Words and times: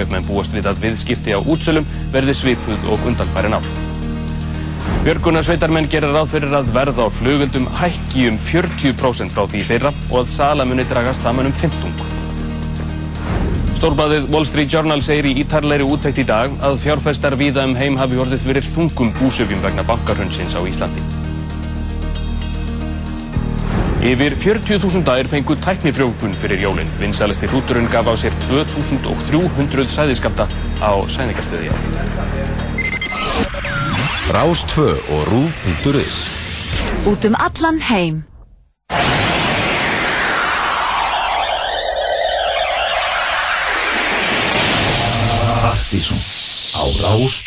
Kaupmenn 0.00 0.24
búast 0.24 0.54
við 0.56 0.70
að 0.70 0.80
viðskipti 0.86 1.36
á 1.36 1.40
útsölum 1.44 1.88
verði 2.14 2.34
svipuð 2.38 2.86
og 2.88 3.02
undanfærin 3.10 3.56
á. 3.56 3.60
Björgunarsveitarmenn 5.04 5.88
gerir 5.92 6.12
ráð 6.12 6.34
fyrir 6.34 6.56
að 6.56 6.72
verð 6.74 7.02
á 7.04 7.06
flugöldum 7.12 7.68
hækki 7.80 8.26
um 8.28 8.40
40% 8.40 9.32
frá 9.32 9.44
því 9.48 9.62
fyrra 9.68 9.92
og 10.10 10.18
að 10.22 10.32
sala 10.32 10.66
muni 10.68 10.84
dragast 10.88 11.24
saman 11.24 11.48
um 11.48 11.54
15. 11.56 11.94
Stórbæðið 13.80 14.28
Wall 14.32 14.44
Street 14.48 14.72
Journal 14.72 15.00
segir 15.04 15.30
í 15.30 15.38
ítarleiri 15.40 15.88
úttækt 15.88 16.20
í 16.20 16.26
dag 16.28 16.52
að 16.60 16.76
fjárfestar 16.82 17.36
víða 17.40 17.64
um 17.68 17.78
heim 17.80 17.96
hafi 18.00 18.20
orðið 18.20 18.44
fyrir 18.50 18.68
þungum 18.74 19.14
búsöfjum 19.20 19.64
vegna 19.64 19.88
bankarhundsins 19.88 20.52
á 20.52 20.60
Íslandi. 20.68 21.19
Yfir 24.00 24.32
40.000 24.32 25.04
dagir 25.04 25.28
fengu 25.28 25.54
tæknifrjókun 25.60 26.32
fyrir 26.32 26.62
jólinn. 26.62 26.88
Vinsælasti 27.00 27.46
hrúturinn 27.52 27.88
gaf 27.92 28.08
á 28.08 28.16
sér 28.16 28.32
2.300 28.48 29.84
sæðiskapta 29.92 30.46
á 30.80 30.92
sæningastöði 31.04 31.68
ár. 31.68 31.80
Rás 34.32 34.64
2 34.72 34.88
og 35.12 35.20
rúf.is 35.28 36.16
Út 37.04 37.24
um 37.28 37.36
allan 37.36 37.80
heim. 37.80 38.24
Partíson 45.60 46.16
á 46.72 46.82
Rás 47.04 47.44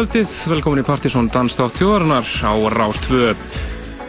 kvöldið, 0.00 0.34
velkomin 0.48 0.80
í 0.80 0.84
Partíson 0.86 1.26
Danstátt 1.28 1.74
þjóðarinnar 1.76 2.28
á 2.40 2.56
Rás 2.72 2.96
2. 3.04 3.34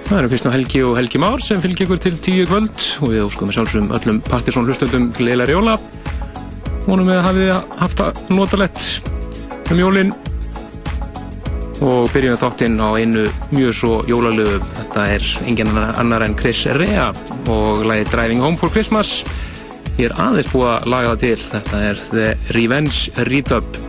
Það 0.05 0.19
eru 0.21 0.29
Kristján 0.31 0.53
Helgi 0.55 0.83
og 0.87 0.93
Helgi 0.95 1.19
Már 1.19 1.43
sem 1.43 1.59
fylgir 1.59 1.83
ykkur 1.83 1.99
til 1.99 2.13
tíu 2.15 2.45
kvöld 2.47 2.85
og 3.03 3.11
við 3.11 3.25
óskum 3.25 3.51
við 3.51 3.57
sjálfsum 3.57 3.89
öllum 3.97 4.21
Partíson 4.23 4.69
hlustöndum 4.69 5.09
gleila 5.17 5.49
rjóla. 5.49 5.73
Vonum 6.85 7.11
við 7.11 7.19
hafið 7.25 7.51
haft 7.81 8.05
að 8.05 8.23
notalett 8.31 8.79
um 9.67 9.83
jólinn 9.83 10.15
og 11.83 12.07
byrjum 12.13 12.37
við 12.37 12.41
þáttinn 12.45 12.79
á 12.79 12.89
einu 12.95 13.27
mjög 13.51 13.77
svo 13.81 13.93
jólalögu. 14.07 14.63
Þetta 14.77 15.07
er 15.17 15.29
engin 15.43 15.75
annar 15.75 16.23
en 16.23 16.39
Chris 16.39 16.63
Rea 16.71 17.11
og 17.51 17.83
lagi 17.83 18.07
Driving 18.13 18.39
Home 18.39 18.55
for 18.55 18.71
Christmas. 18.71 19.25
Ég 19.99 20.07
er 20.07 20.19
aðeins 20.23 20.55
búið 20.55 20.75
að 20.77 20.91
laga 20.95 21.15
það 21.15 21.23
til. 21.27 21.37
Þetta 21.51 21.87
er 21.91 22.05
The 22.15 22.35
Revenge 22.55 23.27
Redub. 23.27 23.80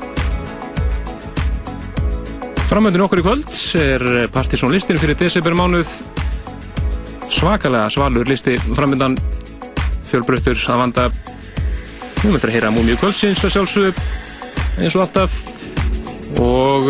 Framöndin 2.72 3.02
okkur 3.04 3.20
í 3.20 3.22
kvöld 3.26 3.50
er 3.76 4.02
Partisón 4.32 4.70
listin 4.72 4.96
fyrir 4.96 5.18
desember 5.20 5.52
mánuð 5.52 5.90
svakalega 7.28 7.90
svalur 7.92 8.24
listi 8.24 8.54
framöndan 8.62 9.18
fjölbröttur 10.08 10.56
að 10.72 10.80
vanda. 10.80 11.04
Við 12.22 12.30
möndum 12.30 12.48
að 12.48 12.54
heyra 12.54 12.70
múmið 12.72 12.96
kvöldsins 13.02 13.44
að 13.44 13.52
sjálfsög 13.58 14.00
eins 14.80 14.96
og 14.96 15.04
alltaf. 15.04 15.36
Og 16.40 16.88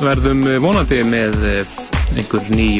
verðum 0.00 0.48
vonandi 0.64 1.02
með 1.04 1.36
einhver 2.16 2.48
ný 2.48 2.70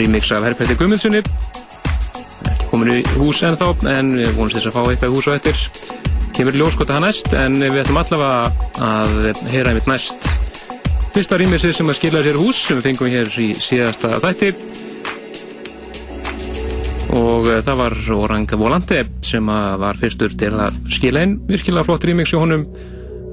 remix 0.00 0.32
af 0.32 0.48
Herrpætti 0.48 0.80
Gummundssoni 0.80 1.20
ekki 1.20 2.72
komin 2.72 2.94
í 2.96 3.00
hús 3.18 3.44
en 3.44 3.60
þá 3.60 3.68
en 3.98 4.14
við 4.16 4.32
vonumst 4.32 4.56
þess 4.56 4.72
að 4.72 4.78
fá 4.78 4.82
eitthvað 4.86 5.16
hús 5.18 5.28
og 5.28 5.36
eftir. 5.36 5.64
Kemur 6.40 6.56
ljóskota 6.56 6.96
það 6.96 7.08
næst 7.10 7.32
en 7.36 7.60
við 7.66 7.82
ætlum 7.84 8.00
allavega 8.06 8.92
að 8.94 9.42
heyra 9.52 9.74
einmitt 9.74 9.92
næst 9.92 10.29
fyrsta 11.14 11.38
rýmisir 11.40 11.74
sem 11.74 11.90
að 11.90 11.98
skilja 11.98 12.22
sér 12.26 12.38
hús 12.38 12.60
sem 12.66 12.78
við 12.78 12.88
fengum 12.90 13.10
hér 13.10 13.32
í 13.42 13.50
síðasta 13.58 14.20
þætti. 14.22 14.52
Og 17.18 17.50
eh, 17.50 17.60
það 17.66 17.80
var 17.82 17.98
Orang 18.16 18.48
Volante 18.60 19.04
sem 19.26 19.52
var 19.84 19.98
fyrstur 20.00 20.34
til 20.38 20.54
að 20.54 20.78
skilja 20.92 21.26
einn 21.26 21.38
virkilega 21.50 21.88
flott 21.88 22.06
rýmix 22.06 22.34
í 22.34 22.40
honum 22.40 22.66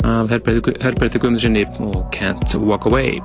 af 0.08 0.30
Herberti 0.32 1.20
Guðmundssoni 1.20 1.66
og 1.82 2.06
Can't 2.16 2.58
Walk 2.62 2.90
Away 2.90 3.20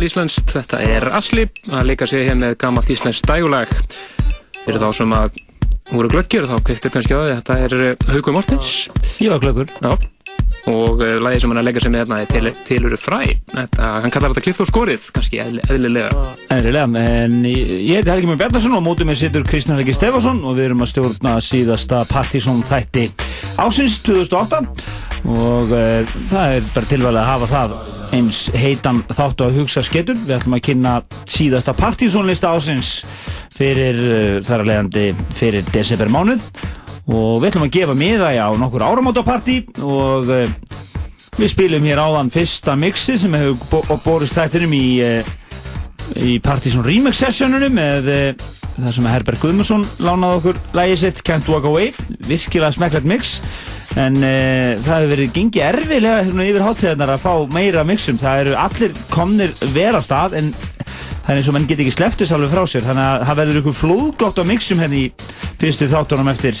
alíslenskt, 0.00 0.54
þetta 0.56 0.80
er 0.80 1.10
Asli 1.12 1.44
að 1.68 1.90
leika 1.90 2.08
sér 2.08 2.30
hér 2.30 2.38
með 2.40 2.56
gamalt 2.62 2.88
íslenskt 2.92 3.28
dægulag. 3.28 3.72
Fyrir 4.64 4.80
þá 4.80 4.88
sem 4.96 5.12
að 5.16 5.36
voru 5.90 6.12
glöggjur, 6.12 6.46
þá 6.48 6.56
kveiktur 6.64 6.94
kannski 6.94 7.16
á 7.16 7.20
því 7.20 7.34
þetta 7.40 7.58
er 7.66 7.74
eh, 7.82 8.08
Haukur 8.12 8.34
Mortens 8.36 8.70
Ég 9.18 9.32
var 9.32 9.40
klökkur 9.42 9.72
Já, 9.82 9.96
og 10.70 11.00
uh, 11.02 11.16
lagið 11.20 11.42
sem 11.42 11.52
hann 11.52 11.60
að 11.60 11.66
leika 11.66 11.82
sér 11.82 11.92
með 11.92 12.02
hérna 12.04 12.20
er 12.22 12.30
til, 12.30 12.52
Tiluru 12.68 12.98
fræ. 13.00 13.20
Þetta, 13.50 13.90
hann 14.04 14.14
kallar 14.14 14.32
þetta 14.32 14.44
klift 14.44 14.62
og 14.62 14.68
skorið, 14.70 15.06
kannski 15.16 15.40
eðli, 15.42 15.64
eðlilega. 15.72 16.24
Enrilega, 16.54 17.04
en 17.24 17.38
ég 17.48 17.98
heiti 17.98 18.12
Helgi 18.12 18.30
Mjörn 18.30 18.42
Bjarnason 18.44 18.76
og 18.78 18.84
mótið 18.86 19.10
mér 19.10 19.20
situr 19.20 19.46
Kristján 19.48 19.80
Helgi 19.80 19.96
Stefansson 19.96 20.42
og 20.44 20.58
við 20.58 20.70
erum 20.70 20.84
að 20.84 20.92
stjórna 20.92 21.36
síðasta 21.44 22.04
Partizón 22.10 22.62
þætti 22.68 23.08
ásins 23.60 23.98
2008 24.06 24.62
og 25.30 25.74
uh, 25.74 26.14
það 26.30 26.60
er 26.60 26.70
bara 26.76 26.92
tilvæglega 26.94 27.24
að 27.24 27.32
hafa 27.34 27.50
það 27.50 27.89
eins 28.16 28.48
heitan 28.56 29.02
þáttu 29.10 29.46
að 29.46 29.58
hugsa 29.60 29.82
skettur 29.86 30.18
við 30.18 30.36
ætlum 30.38 30.56
að 30.58 30.64
kynna 30.66 30.94
síðasta 31.30 31.74
Partizón 31.78 32.28
lista 32.28 32.50
ásins 32.54 33.00
fyrir 33.54 33.98
uh, 34.00 34.36
þar 34.46 34.64
að 34.64 34.70
leiðandi 34.70 35.06
fyrir 35.38 35.72
desember 35.74 36.10
mánuð 36.12 36.46
og 37.10 37.40
við 37.40 37.50
ætlum 37.50 37.66
að 37.66 37.74
gefa 37.78 37.96
miða 37.98 38.32
á 38.34 38.48
nokkur 38.58 38.86
áramótapartí 38.86 39.60
og 39.82 40.30
uh, 40.30 40.46
við 41.38 41.52
spilum 41.52 41.86
hér 41.86 42.02
áðan 42.02 42.32
fyrsta 42.34 42.76
mixi 42.78 43.18
sem 43.20 43.36
hefur 43.38 43.84
bo 43.88 44.00
borist 44.04 44.38
þættinum 44.38 44.74
í 44.76 44.86
uh, 45.06 45.36
í 46.18 46.38
Partizón 46.42 46.86
Remix 46.86 47.20
sessionunum 47.22 47.74
með 47.76 48.08
uh, 48.10 48.46
það 48.80 48.94
sem 48.96 49.08
Herbert 49.10 49.42
Guðmundsson 49.42 49.84
lánaði 50.02 50.40
okkur 50.40 50.60
lægið 50.78 51.02
sitt 51.02 51.22
Can't 51.26 51.50
Walk 51.52 51.68
Away. 51.68 51.92
Virkilega 52.28 52.72
smekklegt 52.74 53.08
mix. 53.08 53.36
En 54.00 54.18
uh, 54.18 54.76
það 54.80 54.94
hefur 54.96 55.12
verið 55.14 55.32
gengið 55.36 55.66
erfilega 55.68 56.44
yfir 56.46 56.66
háttíðarnar 56.66 57.14
að 57.16 57.24
fá 57.24 57.32
meira 57.54 57.86
mixum 57.86 58.20
það 58.20 58.44
eru 58.44 58.58
allir 58.64 58.94
komnir 59.10 59.54
vera 59.74 59.98
á 59.98 60.06
stað 60.06 60.38
en 60.40 60.52
það 60.54 61.32
er 61.32 61.40
eins 61.40 61.50
og 61.50 61.56
menn 61.56 61.66
get 61.70 61.82
ekki 61.82 61.94
sleppt 61.94 62.22
þess 62.22 62.36
alveg 62.36 62.54
frá 62.54 62.62
sér. 62.70 62.86
Þannig 62.86 63.06
að 63.08 63.26
það 63.28 63.42
verður 63.42 63.60
ykkur 63.62 63.78
flóðgótt 63.80 64.40
á 64.42 64.44
mixum 64.50 64.82
hérna 64.82 65.00
í 65.00 65.06
fyrstu 65.60 65.90
þáttunum 65.90 66.32
eftir 66.32 66.58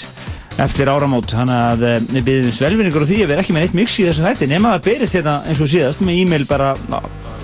eftir 0.58 0.90
áramót, 0.90 1.30
þannig 1.30 1.54
að 1.56 1.84
eh, 1.88 2.00
við 2.16 2.26
byrjum 2.26 2.56
svelvinningur 2.56 3.06
á 3.06 3.10
því 3.10 3.20
að 3.20 3.28
við 3.28 3.34
erum 3.34 3.44
ekki 3.44 3.54
með 3.56 3.64
neitt 3.66 3.76
mix 3.78 3.94
í 4.00 4.08
þessu 4.08 4.26
þætti 4.26 4.50
nema 4.50 4.74
það 4.74 4.88
berist 4.88 5.16
hérna 5.18 5.36
eins 5.46 5.62
og 5.62 5.70
síðast 5.70 6.02
með 6.04 6.18
e-mail 6.24 6.48
bara 6.50 6.74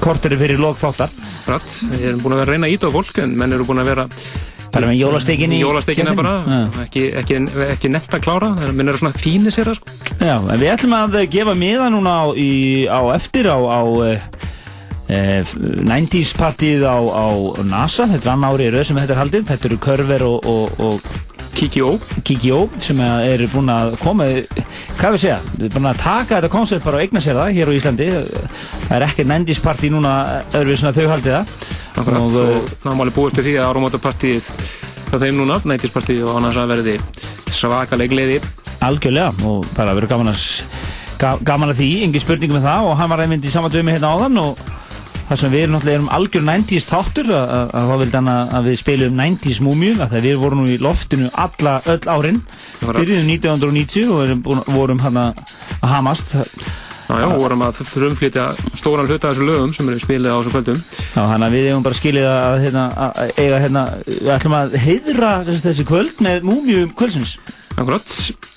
korteri 0.03 0.39
fyrir 0.41 0.61
logfáttar 0.61 1.15
Bratt, 1.47 1.79
við 1.93 2.11
erum 2.11 2.21
búin 2.25 2.37
að 2.37 2.43
vera 2.43 2.51
að 2.51 2.53
reyna 2.57 2.69
að 2.69 2.77
íta 2.77 2.91
á 2.91 2.97
fólk 2.97 3.23
en 3.23 3.39
menn 3.39 3.57
eru 3.57 3.69
búin 3.69 3.83
að 3.83 3.91
vera 3.93 4.07
bara 4.77 4.91
með 4.91 4.99
jólastekin 5.01 5.55
í 5.55 5.61
jólastekina 5.63 6.13
kjaftinum. 6.13 6.45
bara, 6.45 6.59
Já. 6.67 6.83
ekki, 6.85 7.05
ekki, 7.23 7.39
ekki 7.71 7.93
netta 7.93 8.19
að 8.19 8.27
klára, 8.27 8.51
að 8.61 8.75
menn 8.77 8.91
eru 8.93 9.01
svona 9.01 9.15
að 9.17 9.79
sko. 9.79 9.95
Já, 10.21 10.35
en 10.37 10.61
við 10.61 10.73
ætlum 10.75 10.97
að 10.99 11.17
gefa 11.33 11.55
miða 11.57 11.89
núna 11.95 12.17
á, 12.21 12.25
í, 12.37 12.51
á 12.91 13.01
eftir 13.15 13.49
á, 13.49 13.57
á 13.57 13.81
eh, 14.05 14.29
90s 15.07 16.35
partíð 16.39 16.83
á, 16.83 16.99
á 16.99 17.27
NASA, 17.63 18.09
þetta 18.11 18.27
er 18.27 18.35
annar 18.35 18.57
ári 18.57 18.67
í 18.67 18.75
rauð 18.75 18.87
sem 18.89 18.99
þetta 18.99 19.15
er 19.15 19.23
haldið, 19.23 19.49
þetta 19.53 19.69
eru 19.69 19.81
Körver 19.87 20.25
og, 20.27 20.49
og, 20.51 20.81
og 20.83 21.11
Kiki 21.57 21.81
Ó, 22.53 22.67
sem 22.85 22.99
eru 23.01 23.47
búin 23.49 23.71
að 23.73 23.95
koma 24.03 24.27
hvað 24.99 25.15
við 25.15 25.23
segja, 25.23 25.39
búin 25.73 25.89
að 25.89 26.03
taka 26.03 26.37
þetta 26.37 26.51
koncept 26.53 26.85
bara 26.85 26.99
og 26.99 27.07
eigna 27.07 27.23
sér 27.25 27.39
það 27.39 27.55
hér 27.57 27.71
á 27.73 27.77
Íslandi. 27.79 28.09
Það 28.83 28.97
er 28.99 29.07
ekkert 29.07 29.31
90s 29.31 29.63
partí 29.65 29.93
núna 29.93 30.13
öðruvíð 30.51 30.83
sem 30.83 30.99
þau 30.99 31.09
haldið 31.15 31.37
það. 31.39 31.55
Og, 31.97 32.37
eh, 32.43 32.69
það 32.83 32.93
má 32.93 33.03
alveg 33.07 33.17
búast 33.17 33.39
til 33.39 33.47
því 33.47 33.57
að 33.57 33.71
áramótapartíð 33.71 34.51
hjá 35.07 35.19
þeim 35.23 35.41
núna, 35.41 35.61
nætispartíð 35.65 36.27
og 36.27 36.37
annars 36.41 36.61
að 36.61 36.73
verði 36.75 36.97
svakaleg 37.55 38.13
gleði 38.13 38.41
Algjörlega 38.85 39.31
og 39.49 39.65
bara 39.77 39.95
verður 39.97 40.13
gaman 40.13 40.35
að 40.35 40.43
gaman 41.47 41.73
að 41.73 41.79
því, 41.81 41.91
engin 42.05 42.21
spurning 42.21 42.53
með 42.53 42.67
það. 42.69 42.91
Og 42.91 42.99
hann 43.01 43.13
var 43.15 43.25
einmitt 43.25 43.47
í 43.49 43.53
með 43.55 43.97
hérna 43.97 44.13
áðan 44.13 44.43
og 44.43 44.67
það 45.27 45.41
sem 45.41 45.53
við 45.53 45.65
erum 45.65 45.77
náttúrulega 45.77 45.99
erum 45.99 46.13
algjör 46.17 46.47
90s 46.47 46.89
þáttur 46.91 47.31
að, 47.35 47.53
að, 47.57 47.75
að 47.81 47.91
þá 47.91 47.95
vildi 48.03 48.19
hann 48.21 48.33
að, 48.33 48.55
að 48.59 48.71
við 48.71 48.81
spilum 48.83 49.21
90s 49.21 49.61
múmju 49.67 49.93
að 49.99 50.15
það 50.15 50.27
við 50.29 50.41
vorum 50.43 50.63
nú 50.63 50.71
í 50.71 50.81
loftinu 50.83 51.31
alla 51.45 51.77
öll 51.95 52.01
árin. 52.17 52.43
Byrjuðum 52.83 53.31
1990 53.35 54.11
og 54.15 54.25
erum, 54.27 54.43
vorum 54.77 55.03
hann 55.03 55.23
að 55.23 55.41
hamast. 55.83 56.37
Já, 57.07 57.23
og 57.23 57.37
vorum 57.39 57.63
að 57.63 57.83
frumflytja 57.87 58.49
stóran 58.75 59.07
hluta 59.07 59.29
af 59.29 59.37
þessu 59.37 59.47
lögum 59.47 59.75
sem 59.75 59.87
eru 59.91 60.01
spilið 60.03 60.33
á 60.35 60.39
þessum 60.41 60.55
kvöldum. 60.57 60.81
Já, 61.15 61.21
hann 61.31 61.47
að 61.47 61.55
við 61.55 61.69
eigum 61.69 61.85
bara 61.87 61.99
skilið 62.01 62.27
að, 62.31 62.57
hérna, 62.65 62.87
að 63.05 63.31
eiga 63.37 63.61
hérna, 63.63 63.85
við 64.09 64.33
ætlum 64.35 64.57
að 64.59 64.75
heiðra 64.83 65.31
þessi, 65.47 65.87
kvöld 65.87 66.25
með 66.27 66.49
múmju 66.51 66.89
kvöldsins 66.99 67.37
Akkurat, 67.77 68.13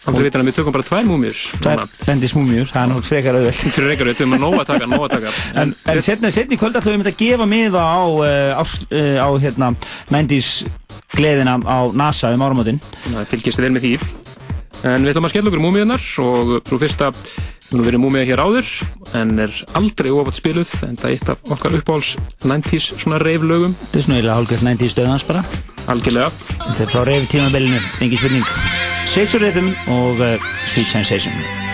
aldrei 0.07 0.29
vitan 0.29 0.45
að 0.45 0.47
við 0.47 0.57
tökum 0.61 0.73
bara 0.75 0.85
tvær 0.87 1.07
múmir 1.07 1.35
Tvær 1.59 1.81
bendis 2.07 2.31
múmjur, 2.37 2.69
það 2.71 2.79
er 2.79 2.91
náttúrulega 2.93 3.09
frekar 3.09 3.39
auðvelt. 3.39 3.63
Fyrir 3.75 3.89
reykjur, 3.91 4.09
við 4.09 4.21
höfum 4.21 4.35
að 4.37 4.43
nóga 4.45 4.63
taka, 4.69 4.87
nóga 4.87 5.09
taka. 5.11 5.33
En, 5.59 5.73
en 5.91 5.99
setni, 6.05 6.31
setni 6.31 6.59
kvöld 6.59 6.79
ætlum 6.79 6.95
við 6.95 7.01
myndi 7.01 7.11
að 7.11 7.19
gefa 7.19 7.47
miða 7.51 7.83
á, 7.83 7.99
uh, 8.07 8.55
á, 8.55 8.63
uh, 8.63 9.19
á 9.19 9.29
hérna, 9.43 9.73
90s 10.15 10.53
gleðina 11.17 11.59
á 11.59 11.79
NASA 11.99 12.31
um 12.31 12.47
áramótin. 12.47 12.79
Það 13.09 13.29
fylgist 13.33 13.59
vel 13.59 13.73
með 13.75 13.89
því. 13.89 13.93
En 14.87 15.03
við 15.03 15.11
ætlum 15.11 15.27
að 15.27 15.35
skella 15.35 15.51
okkur 15.51 15.65
múmiðnar 15.67 16.09
og 16.23 16.55
frú 16.69 16.79
fyrsta 16.79 17.11
nú 17.75 17.83
verið 17.83 18.01
múmiða 18.01 18.29
hér 18.31 18.41
áður 18.41 18.69
en 19.19 19.35
er 19.43 19.53
aldrei 19.77 20.09
ofat 20.15 20.39
spiluð 20.39 20.71
en 20.87 20.97
það 20.97 21.11
er 21.11 21.17
eitt 21.17 21.31
af 21.35 21.53
okkar 21.53 21.77
uppáhalds 21.77 22.15
90s 22.47 22.89
svona 22.95 23.19
reiflögum 23.21 23.75
Þetta 23.83 23.99
er 23.99 24.07
svona 24.07 24.19
eiginlega 24.19 24.39
hálfgjöld 24.39 24.67
90s 24.71 24.95
stöðans 24.95 25.29
bara. 25.29 25.45
Algjörlega. 25.91 26.33
Þetta 26.69 26.85
er 26.85 26.93
frá 26.93 27.09
reyf 27.11 27.33
tímabilinu, 27.33 27.81
engin 27.99 28.21
spurning 28.23 28.78
Rhythm 29.17 29.67
og 29.87 30.39
Sweet 30.65 30.87
Sensation 30.87 31.68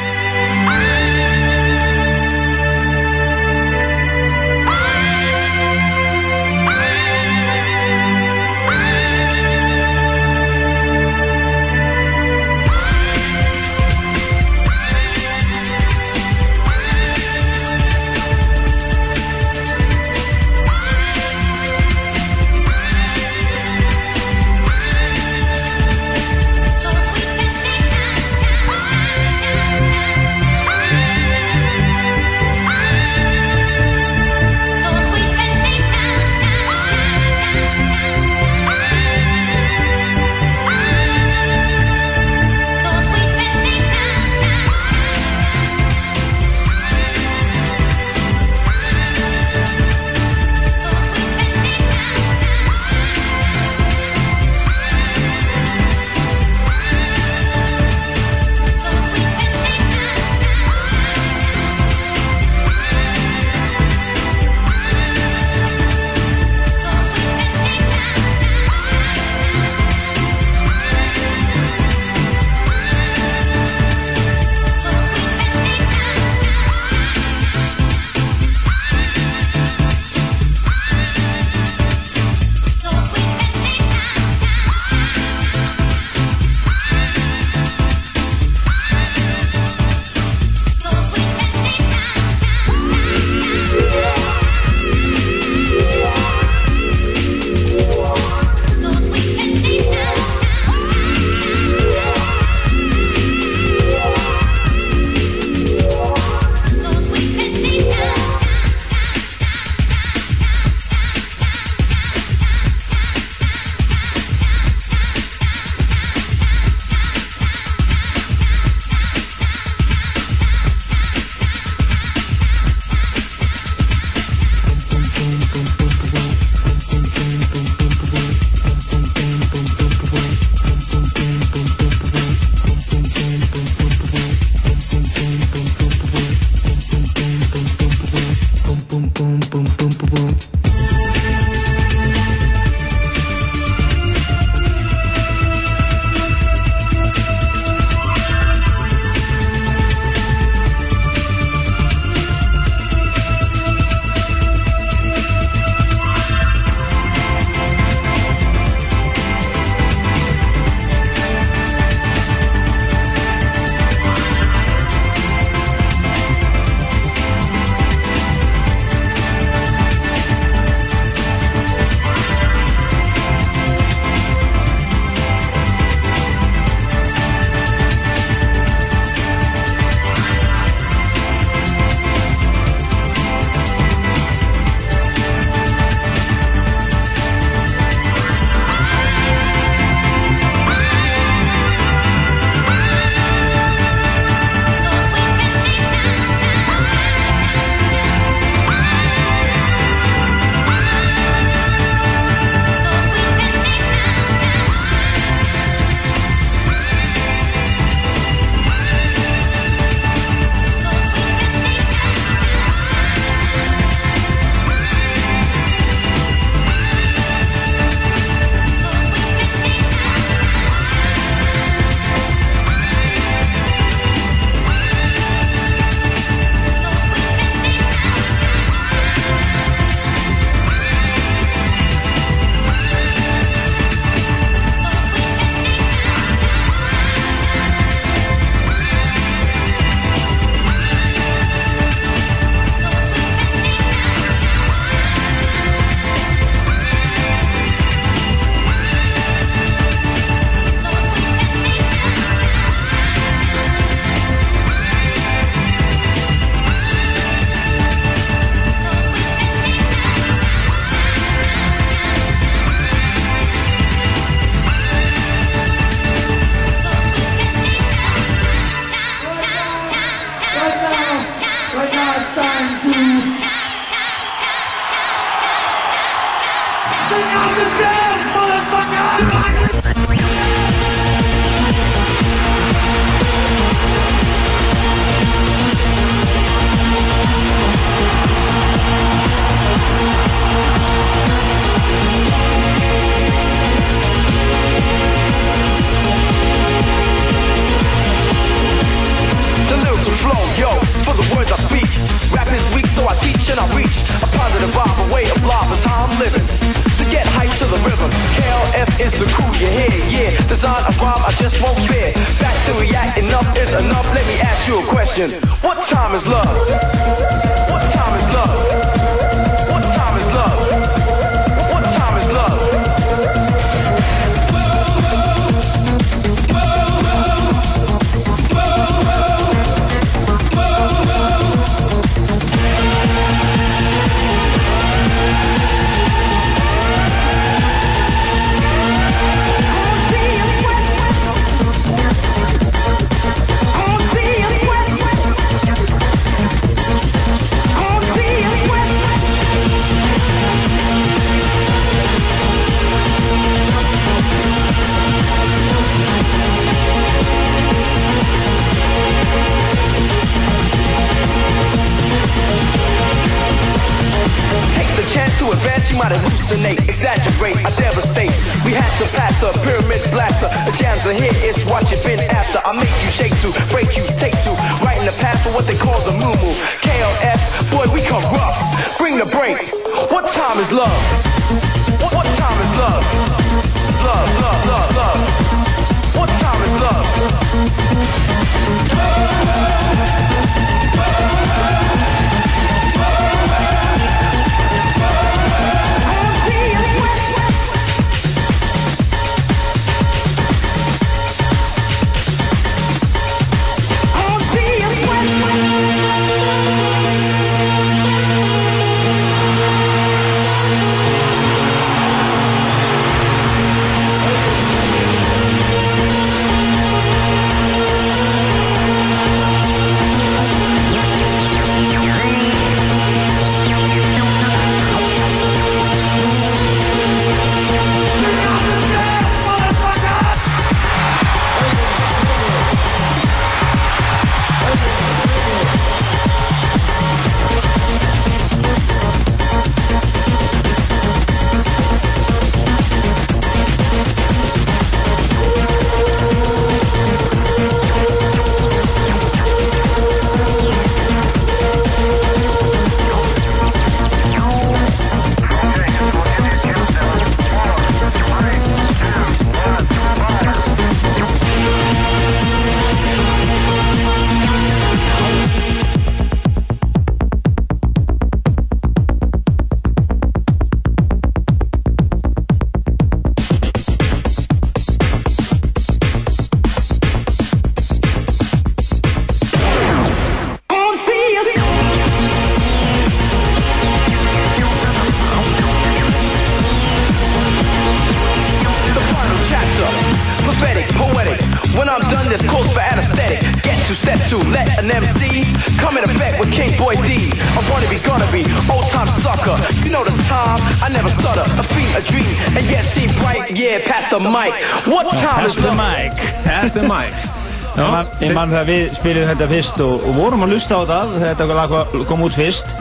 man, 508.46 508.54
þegar 508.54 508.68
við 508.70 508.84
spilum 509.00 509.30
þetta 509.32 509.48
fyrst 509.50 509.80
og, 509.86 510.04
og 510.06 510.18
vorum 510.20 510.46
að 510.46 510.52
lusta 510.56 510.78
á 510.78 510.82
þetta 510.86 511.00
þegar 511.40 511.60
þetta 511.64 512.06
kom- 512.10 512.24
út 512.26 512.36
fyrst. 512.38 512.76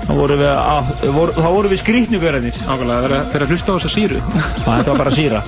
Þá 0.00 0.12
vorum 0.16 0.40
við, 0.40 0.50
vor, 1.14 1.30
þá 1.36 1.48
vorum 1.54 1.70
við 1.70 1.80
skrýtnugörðinir. 1.84 2.56
Ákveðlega, 2.66 3.20
er 3.36 3.44
að- 3.44 3.52
hlusta 3.52 3.70
á 3.70 3.76
þessa 3.76 3.90
síru. 3.92 4.18
Þetta 4.64 4.90
var 4.90 4.98
bara 5.04 5.12
síra. 5.14 5.42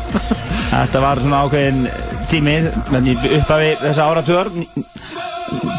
Þetta 0.70 1.02
var 1.02 1.22
svona 1.24 1.40
ákveðin 1.46 1.80
tími 2.30 2.54
upphafi 3.40 3.72
þessa 3.82 4.06
áratugar 4.12 4.52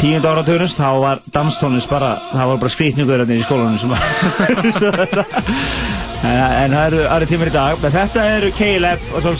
tíund 0.03 0.25
áratugurins 0.27 0.75
þá 0.77 0.89
var 1.01 1.21
danstónlist 1.33 1.89
bara 1.89 2.11
það 2.33 2.49
var 2.51 2.59
bara 2.61 2.73
skrýtnugörðinir 2.75 3.39
í 3.39 3.45
skólanum 3.47 3.79
sem 3.81 3.89
var 3.89 4.03
en, 6.27 6.35
en 6.35 6.75
það 6.75 6.83
eru 6.89 7.01
aðri 7.07 7.29
tímur 7.31 7.49
í 7.49 7.55
dag. 7.55 7.79
Þetta 7.95 8.27
eru 8.35 8.51
KLF 8.59 9.09
og, 9.17 9.31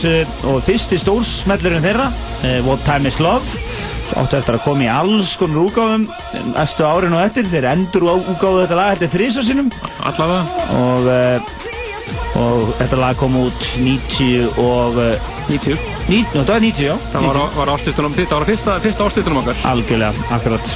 og 0.53 0.63
fyrsti 0.65 0.97
stórsmellurinn 1.03 1.83
þeirra 1.85 2.07
eh, 2.47 2.61
What 2.65 2.81
Time 2.87 3.11
Is 3.11 3.19
Love 3.21 3.72
áttu 4.19 4.37
eftir 4.37 4.57
að 4.57 4.63
koma 4.65 4.85
í 4.85 4.91
alls 4.91 5.33
konar 5.39 5.63
úgáðum 5.63 6.05
næstu 6.53 6.85
árin 6.87 7.15
og 7.17 7.23
eftir, 7.25 7.49
þeir 7.51 7.69
endur 7.73 8.07
úgáðu 8.11 8.63
þetta 8.63 8.79
lag, 8.79 8.95
þetta 8.95 9.07
er 9.09 9.13
þrísa 9.17 9.45
sinum 9.45 9.71
Allavega. 10.03 10.65
Og, 10.79 11.09
uh, 11.09 12.39
og 12.43 12.73
þetta 12.79 12.99
lag 12.99 13.19
kom 13.19 13.37
út 13.43 13.67
90 13.79 14.61
og 14.61 14.99
uh, 15.01 15.33
90 15.49 15.77
ní, 16.11 16.23
nó, 16.33 16.43
það 16.43 16.53
var 16.55 16.65
90, 16.67 16.85
já. 16.87 16.95
Það 17.13 17.27
var, 17.29 17.41
var 17.57 17.73
ástistunum, 17.75 18.15
þetta 18.17 18.39
var 18.39 18.47
fyrsta, 18.49 18.79
fyrsta 18.83 19.09
ástistunum 19.09 19.43
okkar. 19.43 19.61
Algjörlega, 19.73 20.27
akkurat. 20.35 20.73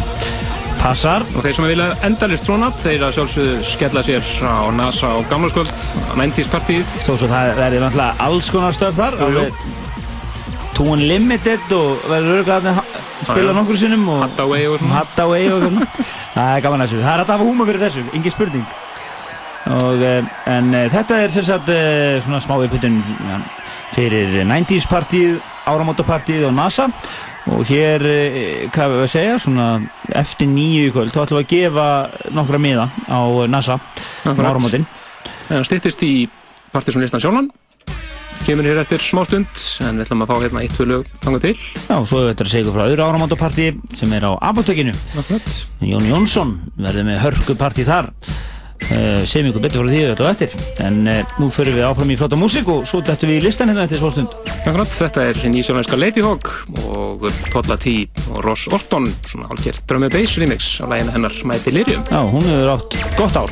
Passar. 0.78 1.26
Og 1.34 1.42
þeir 1.42 1.58
sem 1.58 1.68
vilja 1.72 1.88
endalist 2.06 2.48
svona, 2.48 2.70
þeir 2.84 3.08
að 3.08 3.18
sjálfsögðu 3.18 3.58
skella 3.66 4.06
sér 4.06 4.30
á 4.46 4.70
NASA 4.78 5.16
og 5.18 5.26
gamlarskvöld 5.32 5.74
á 5.74 6.14
90s 6.20 6.54
partíð 6.54 6.96
þó 7.02 7.12
svo 7.18 7.32
það 7.34 7.54
verði 7.58 7.84
vantilega 7.88 8.30
alls 8.30 8.54
konar 8.54 8.78
stöf 8.78 8.98
þar 9.00 9.20
Jú, 9.24 9.34
jú. 9.42 9.86
Alveg 10.78 10.98
Tún 10.98 11.08
Limited 11.08 11.72
og 11.74 12.04
verður 12.08 12.42
örgulega 12.42 12.74
að 12.74 13.26
spila 13.26 13.54
nokkur 13.54 13.78
sinnum 13.78 14.08
og 14.10 14.24
Hathaway 14.26 14.68
og 14.68 14.80
svona. 14.80 15.00
Hathaway 15.02 15.48
og 15.50 15.62
svona. 15.62 15.88
Það 16.36 16.52
er 16.56 16.62
gaman 16.62 16.82
þessu, 16.84 17.00
það 17.02 17.14
er 17.14 17.22
að 17.22 17.32
hafa 17.32 17.48
húma 17.48 17.66
fyrir 17.66 17.82
þessu, 17.82 18.04
engin 18.14 18.32
spurning. 18.32 18.66
Og, 19.68 20.04
eh, 20.06 20.28
en 20.48 20.68
uh, 20.72 20.84
þetta 20.94 21.18
er 21.24 21.32
sem 21.34 21.44
sagt 21.44 21.70
uh, 21.74 22.20
svona 22.24 22.40
smá 22.40 22.54
uppbytun 22.56 23.02
ja, 23.02 23.40
fyrir 23.96 24.38
90s 24.48 24.88
partíð 24.88 25.42
áramótapartíð 25.68 26.46
og 26.48 26.54
NASA. 26.56 26.88
Og 27.48 27.64
hér, 27.64 28.04
hvað 28.76 28.94
við 28.94 29.02
að 29.06 29.12
segja 29.12 29.36
svona 29.40 29.68
eftir 30.20 30.50
nýju 30.52 30.92
kvöld 30.92 31.14
þá 31.16 31.22
ætlum 31.22 31.40
við 31.40 31.46
að 31.46 31.52
gefa 31.54 31.86
nokkra 32.36 32.60
miða 32.60 32.90
á 33.08 33.20
NASA 33.48 33.78
um 33.80 34.34
Akkurat. 34.34 34.50
áramótin. 34.52 34.88
Það 35.48 35.64
stýttist 35.70 36.04
í 36.04 36.12
partysónlistan 36.76 37.24
sjálfan 37.24 37.48
kemur 38.48 38.68
hér 38.70 38.80
eftir 38.80 39.02
smá 39.04 39.24
stund 39.28 39.64
en 39.84 39.98
við 40.00 40.06
ætlum 40.06 40.22
að 40.24 40.30
fá 40.32 40.36
hérna 40.40 40.62
eitt 40.64 40.76
tvö 40.78 40.86
lög 40.88 41.08
þangað 41.24 41.42
til. 41.44 41.56
Já, 41.84 41.96
svo 42.08 42.20
er 42.22 42.30
þetta 42.32 42.46
að 42.46 42.52
segja 42.54 42.64
ykkur 42.64 42.76
frá 42.78 42.86
öðru 42.86 43.04
áramótapartí 43.08 43.66
sem 44.00 44.14
er 44.16 44.24
á 44.24 44.32
apotekinu. 44.50 44.94
Jón 45.84 46.08
Jónsson 46.08 46.54
verður 46.78 47.10
með 47.10 47.24
hörkupartí 47.26 47.84
þar. 47.88 48.14
Uh, 48.88 49.20
segjum 49.28 49.50
ykkur 49.50 49.64
betur 49.66 49.82
frá 49.84 49.90
því 49.92 50.02
þetta 50.06 50.24
og 50.24 50.30
eftir. 50.32 50.50
En 50.86 50.96
uh, 51.10 51.36
nú 51.42 51.50
förum 51.52 51.76
við 51.76 51.88
áfram 51.90 52.14
í 52.14 52.18
flotta 52.20 52.40
músík 52.40 52.68
og 52.72 52.86
svo 52.88 53.02
dettum 53.04 53.34
við 53.34 53.42
í 53.42 53.46
listan 53.50 53.70
hérna 53.74 53.84
eftir 53.88 54.00
svo 54.00 54.10
stund. 54.14 54.32
Akkurat, 54.68 54.92
þetta 54.92 55.20
er 55.28 55.36
nýsjálfænska 55.52 55.96
Lady 56.00 56.22
Hawk 56.24 56.46
og 56.94 57.28
Tolla 57.52 57.76
T 57.82 57.86
og 58.30 58.40
Ross 58.46 58.64
Orton 58.72 59.06
svona 59.28 59.48
algjör 59.52 59.78
drömmu 59.90 60.10
bass 60.14 60.38
remix 60.40 60.62
á 60.80 60.86
læginu 60.92 61.12
hennar 61.16 61.34
My 61.48 61.58
Delirium 61.66 62.04
Já, 62.08 62.20
hún 62.24 62.44
hefur 62.48 62.70
átt 62.78 62.92
gott 63.18 63.36
ár 63.36 63.52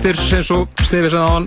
fjölbreyttir 0.00 0.36
eins 0.38 0.50
og 0.54 0.68
Stefi 0.86 1.10
hann 1.12 1.46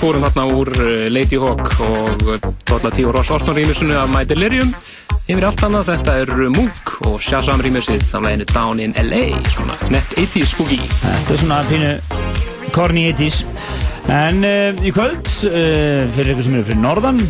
fórum 0.00 0.24
þarna 0.24 0.44
úr 0.56 0.70
eh, 0.82 1.04
Lady 1.12 1.38
Hawk 1.38 1.68
og 1.84 2.24
Tolla 2.66 2.90
Tíu 2.90 3.12
Ross 3.14 3.30
Oston 3.30 3.54
rýmisunu 3.54 3.94
af 3.94 4.10
My 4.10 4.24
Delirium. 4.26 4.72
Yfir 5.30 5.46
allt 5.46 5.62
annað, 5.62 5.92
þetta 5.92 6.16
er 6.24 6.32
Mook 6.50 6.96
og 7.06 7.20
Shazam 7.22 7.62
rýmisið 7.62 8.02
af 8.18 8.26
leginu 8.26 8.48
Down 8.50 8.82
in 8.82 8.96
LA 8.98 9.38
svona 9.52 9.78
nett 9.94 10.16
80s 10.18 10.50
spooky. 10.50 10.80
Þetta 10.82 11.36
er 11.36 11.42
svona 11.44 11.62
pínu 11.70 11.94
corny 12.74 13.06
80s 13.12 13.44
En 14.10 14.42
uh, 14.42 14.82
í 14.82 14.90
kvöld, 14.90 15.28
uh, 15.46 16.08
fyrir 16.10 16.32
ykkur 16.32 16.46
sem 16.48 16.56
eru 16.58 16.66
fyrir 16.66 16.80
norðan, 16.82 17.20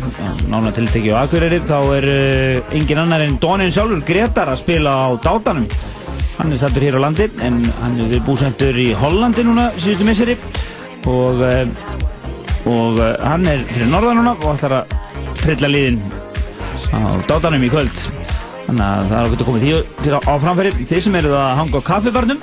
nána 0.49 0.71
tiltekki 0.73 1.11
á 1.13 1.21
Akureyri, 1.21 1.59
þá 1.69 1.77
er 1.99 2.07
uh, 2.09 2.71
engin 2.73 3.03
annar 3.03 3.21
en 3.21 3.37
Donin 3.37 3.69
sjálfur 3.69 4.01
Gretar 4.07 4.49
að 4.49 4.63
spila 4.63 4.95
á 5.05 5.07
dátanum. 5.21 5.69
Hann 6.33 6.49
er 6.49 6.57
stættur 6.57 6.81
hér 6.81 6.95
á 6.97 7.01
landi, 7.03 7.27
en 7.45 7.59
hann 7.77 7.99
er 8.01 8.21
búsendur 8.25 8.77
í 8.81 8.87
Hollandi 8.97 9.43
núna 9.45 9.67
síðustu 9.77 10.05
misseri 10.07 10.33
og, 11.05 11.43
uh, 11.45 11.61
og 12.69 12.97
uh, 12.97 13.11
hann 13.21 13.45
er 13.51 13.61
fyrir 13.69 13.91
norðan 13.91 14.17
núna 14.21 14.33
og 14.39 14.55
ætlar 14.55 14.79
að 14.79 14.95
trilla 15.43 15.69
liðin 15.69 15.99
á 16.89 17.21
dátanum 17.29 17.65
í 17.65 17.69
kvöld. 17.69 18.01
Þannig 18.65 18.85
að 18.87 19.11
það 19.11 19.17
er 19.19 19.27
okkur 19.27 19.49
komið 19.49 19.65
því 19.67 19.73
til 20.01 20.17
á 20.17 20.33
framfæri. 20.41 20.73
Þeir 20.89 21.05
sem 21.05 21.17
eru 21.21 21.35
að 21.37 21.55
hanga 21.61 21.81
á 21.83 21.87
kaffibarnum, 21.91 22.41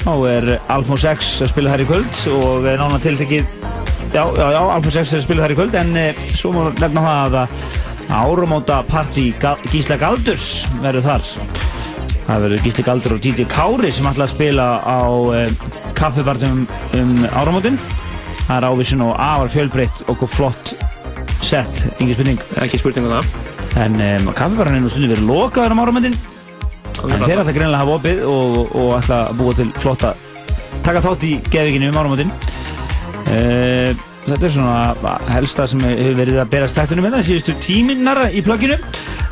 þá 0.00 0.12
er 0.30 0.50
Alfons 0.72 1.04
X 1.12 1.32
að 1.44 1.52
spila 1.52 1.74
þær 1.74 1.84
í 1.84 1.88
kvöld 1.90 2.22
og 2.38 2.68
er 2.72 2.80
nána 2.80 3.02
tiltekið 3.04 3.44
já, 4.14 4.22
já, 4.24 4.46
já, 4.56 4.60
Alfons 4.62 4.96
X 4.96 5.12
er 5.12 5.20
að 5.20 5.26
spila 5.26 5.44
þær 5.44 5.54
í 5.54 5.58
kvöld 5.60 5.76
en 5.82 5.92
svo 6.32 6.54
má 6.56 6.62
nefna 6.70 7.04
það 7.04 7.38
að 7.42 7.58
árumóta 8.20 8.80
partí 8.88 9.28
Gísla 9.68 10.00
Galdurs 10.00 10.64
verður 10.80 11.10
þar 11.10 11.28
það 12.30 12.44
verður 12.46 12.64
Gísli 12.66 12.84
Galdur 12.86 13.14
og 13.16 13.22
DJ 13.24 13.46
Kári 13.50 13.90
sem 13.94 14.08
ætla 14.10 14.26
að 14.26 14.32
spila 14.34 14.66
á 14.86 15.00
e, 15.34 15.42
kaffibarnum 15.98 16.64
um 16.98 17.12
árumótin 17.30 17.78
það 18.46 18.56
er 18.56 18.66
ávísun 18.70 19.04
og 19.06 19.14
afar 19.16 19.52
fjölbreytt 19.54 20.04
og 20.10 20.24
flott 20.30 20.74
sett, 21.40 21.86
engin 21.98 22.14
spurning. 22.14 22.42
Ekki 22.60 22.78
spurning 22.78 23.06
um 23.08 23.14
það. 23.16 23.30
En 23.80 23.96
um, 24.04 24.28
kaffibarnum 24.36 24.78
er 24.78 24.84
nú 24.84 24.92
stundum 24.92 25.14
verið 25.14 25.30
lokaður 25.30 25.74
um 25.74 25.82
árumótin 25.84 26.18
En 27.00 27.22
þeir 27.24 27.40
ætla 27.40 27.54
greinilega 27.54 27.78
að 27.78 27.80
hafa 27.80 27.96
opið 27.96 28.22
og, 28.28 28.74
og 28.76 28.90
ætla 28.98 29.22
að 29.24 29.38
búa 29.38 29.56
til 29.56 29.66
flotta 29.80 30.12
taka 30.84 31.02
þátt 31.04 31.26
í 31.28 31.34
geðvikinu 31.48 31.90
um 31.90 31.98
áramótin. 32.00 32.32
Uh, 33.30 34.06
Þetta 34.20 34.46
er 34.46 34.52
svona 34.52 35.14
helsta 35.32 35.64
sem 35.70 35.80
hefur 35.82 36.18
verið 36.18 36.36
að 36.42 36.50
berast 36.52 36.76
tættunum 36.76 37.06
það 37.08 37.24
síðustu 37.26 37.54
tíminnara 37.64 38.28
í 38.30 38.42
plögginu 38.44 38.76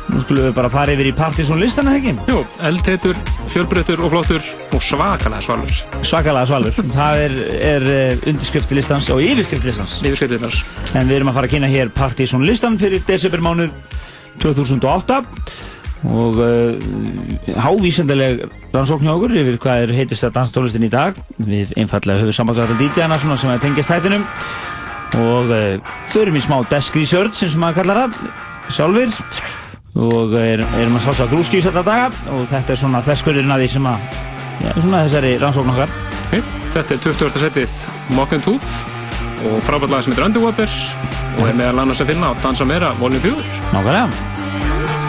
Nú 0.09 0.19
skulum 0.23 0.47
við 0.47 0.55
bara 0.57 0.71
fara 0.73 0.93
yfir 0.95 1.11
í 1.11 1.13
Partiðsson 1.13 1.59
listan 1.61 1.89
eða 1.91 1.99
ekki 1.99 2.31
Jú, 2.31 2.39
eldheitur, 2.65 3.17
fjölbreyttur 3.53 4.01
og 4.01 4.13
flottur 4.13 4.41
og 4.73 4.81
svakalega 4.81 5.43
svalur. 5.45 5.79
Svakalega 6.01 6.49
svalur. 6.49 6.79
Það 6.95 7.23
er, 7.25 7.37
er 7.69 7.87
eh, 7.93 8.27
undirskrifti 8.31 8.77
listans 8.77 9.09
og 9.13 9.21
yfirskrift 9.21 9.67
listans. 9.69 9.99
Yfirskriftið 10.01 10.45
þars 10.47 10.61
En 10.97 11.09
við 11.09 11.19
erum 11.19 11.31
að 11.31 11.39
fara 11.39 11.49
að 11.49 11.53
kynna 11.53 11.69
hér 11.69 11.93
Partiðsson 11.93 12.45
listan 12.47 12.79
fyrir 12.81 13.05
desembermánuð 13.05 13.73
2008 14.41 15.19
og 16.09 16.37
uh, 16.39 16.75
hávísendaleg 17.59 18.45
rannsókn 18.71 19.03
hjá 19.03 19.13
okkur 19.13 19.33
yfir 19.35 19.57
hvað 19.59 19.81
er 19.83 19.95
heitist 19.97 20.23
að 20.23 20.37
danstólistin 20.37 20.87
í 20.87 20.91
dag. 20.93 21.17
Við 21.37 21.73
einfallega 21.77 22.23
höfum 22.23 22.37
sambandsvæða 22.39 22.77
DJ-ana 22.79 23.19
svona 23.19 23.37
sem 23.39 23.51
að 23.51 23.65
tengjast 23.65 23.91
hættinum 23.93 24.23
og 25.19 25.51
uh, 25.51 25.95
förum 26.13 26.37
í 26.39 26.43
smá 26.45 26.61
desk 26.71 26.95
research 26.95 27.43
eins 27.43 27.57
og 27.57 27.65
maður 27.65 27.81
kallar 27.81 28.01
það. 28.05 28.21
Sjálfur 28.69 29.17
og 29.97 30.35
er, 30.37 30.61
erum 30.81 30.97
að 30.99 31.05
sálsa 31.07 31.27
grúskís 31.31 31.65
þetta 31.65 31.83
daga 31.85 32.09
og 32.35 32.45
þetta 32.51 32.75
er 32.75 32.81
svona 32.83 33.01
þesskurinn 33.05 33.53
að 33.55 33.63
því 33.63 33.69
sem 33.73 33.89
að 33.89 34.07
já, 34.61 34.71
svona 34.77 35.03
þessari 35.07 35.35
rannsókn 35.41 35.73
okkar 35.73 35.93
okay. 36.27 36.43
Þetta 36.69 36.95
er 36.95 37.03
20. 37.07 37.43
setið 37.43 37.77
Mock 38.13 38.35
and 38.37 38.45
Tooth 38.45 38.97
og 39.49 39.61
frábært 39.65 39.95
lag 39.95 40.05
sem 40.05 40.13
heitir 40.13 40.27
Underwater 40.27 40.75
og 41.39 41.45
er 41.47 41.57
meðal 41.57 41.85
annars 41.85 42.03
að 42.03 42.13
finna 42.13 42.33
á 42.35 42.39
Dansa 42.43 42.67
Meira 42.69 42.93
volum 42.99 43.23
4 43.23 43.47
nákvæmlega 43.73 45.08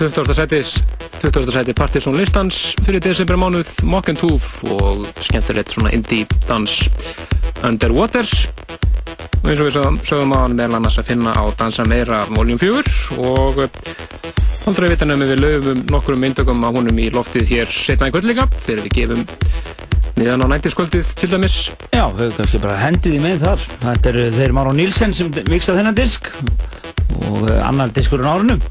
20. 0.00 0.32
sætis 0.32 0.78
20. 1.20 1.50
sæti 1.52 1.74
Partiðsson 1.76 2.14
listans 2.16 2.56
fyrir 2.86 3.02
desember 3.04 3.36
mánuð 3.36 3.68
Mock 3.84 4.08
and 4.08 4.16
Tooth 4.16 4.62
og 4.72 5.02
skemmtilegt 5.20 5.74
svona 5.74 5.90
indie 5.92 6.24
dans 6.48 6.72
Underwater 7.60 8.24
og 9.42 9.50
eins 9.50 9.60
og 9.60 9.68
við 9.68 9.74
sögum, 10.08 10.32
á 10.32 10.38
hann 10.40 10.56
meðal 10.56 10.78
annars 10.78 10.96
að 11.02 11.10
finna 11.10 11.34
á 11.36 11.44
Dansa 11.52 11.84
Meira 11.84 12.22
Voljum 12.30 12.56
4 12.62 12.94
og 13.26 13.60
eh, 13.66 13.68
aldrei 14.70 14.88
vita 14.94 15.08
nefnum 15.10 15.28
við 15.34 15.42
löfum 15.44 15.82
nokkrum 15.92 16.24
myndökum 16.24 16.64
á 16.64 16.72
honum 16.72 17.02
í 17.04 17.10
loftið 17.12 17.52
hér 17.52 17.68
setna 17.68 18.08
í 18.08 18.16
kvöld 18.16 18.30
líka 18.30 18.48
þegar 18.56 18.82
við 18.86 18.96
gefum 19.02 19.28
niðan 20.16 20.46
á 20.48 20.52
nættiskvöldið 20.54 21.12
til 21.20 21.30
dæmis 21.34 21.58
Já, 21.92 22.06
þau 22.08 22.32
kannski 22.38 22.62
bara 22.64 22.80
hendið 22.80 23.18
í 23.18 23.20
með 23.26 23.44
þar 23.44 23.68
Þetta 23.84 24.14
eru 24.14 24.26
þeir 24.38 24.56
Máru 24.56 24.74
Nílsen 24.80 25.12
sem 25.20 25.28
miksa 25.52 25.76
þennan 25.76 26.00
disk 26.00 26.32
og 27.20 27.52
eh, 27.52 27.60
annar 27.68 27.92
diskur 27.92 28.24
á 28.24 28.32
árunum 28.32 28.64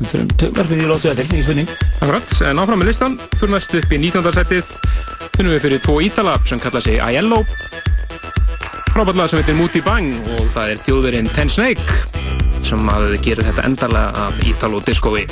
Við 0.00 0.12
fyrir 0.14 0.30
töklarfið 0.40 0.80
í 0.80 0.86
lótu 0.88 1.10
þetta, 1.10 1.24
ekki 1.26 1.42
spurning. 1.44 1.72
Akkurat, 2.00 2.30
en 2.48 2.62
áfram 2.62 2.80
með 2.80 2.88
listan 2.88 3.18
fyrir 3.36 3.52
næst 3.52 3.74
upp 3.76 3.92
í 3.92 3.98
19. 4.00 4.32
setið. 4.38 4.70
Finnum 5.34 5.52
við 5.52 5.64
fyrir 5.66 5.82
tvo 5.84 5.98
ítala 6.04 6.38
sem 6.48 6.62
kalla 6.62 6.80
sig 6.80 6.96
Aiello. 7.04 7.42
Frábætlega 8.94 9.28
sem 9.30 9.42
heitir 9.42 9.58
Moody 9.60 9.84
Bang 9.84 10.16
og 10.38 10.48
það 10.56 10.72
er 10.72 10.82
þjóðverinn 10.88 11.30
Ten 11.36 11.52
Snake 11.52 12.00
sem 12.66 12.90
að 12.92 13.14
gera 13.24 13.46
þetta 13.50 13.68
endarlega 13.68 14.26
af 14.26 14.42
ítalo 14.48 14.82
diskói 14.84 15.24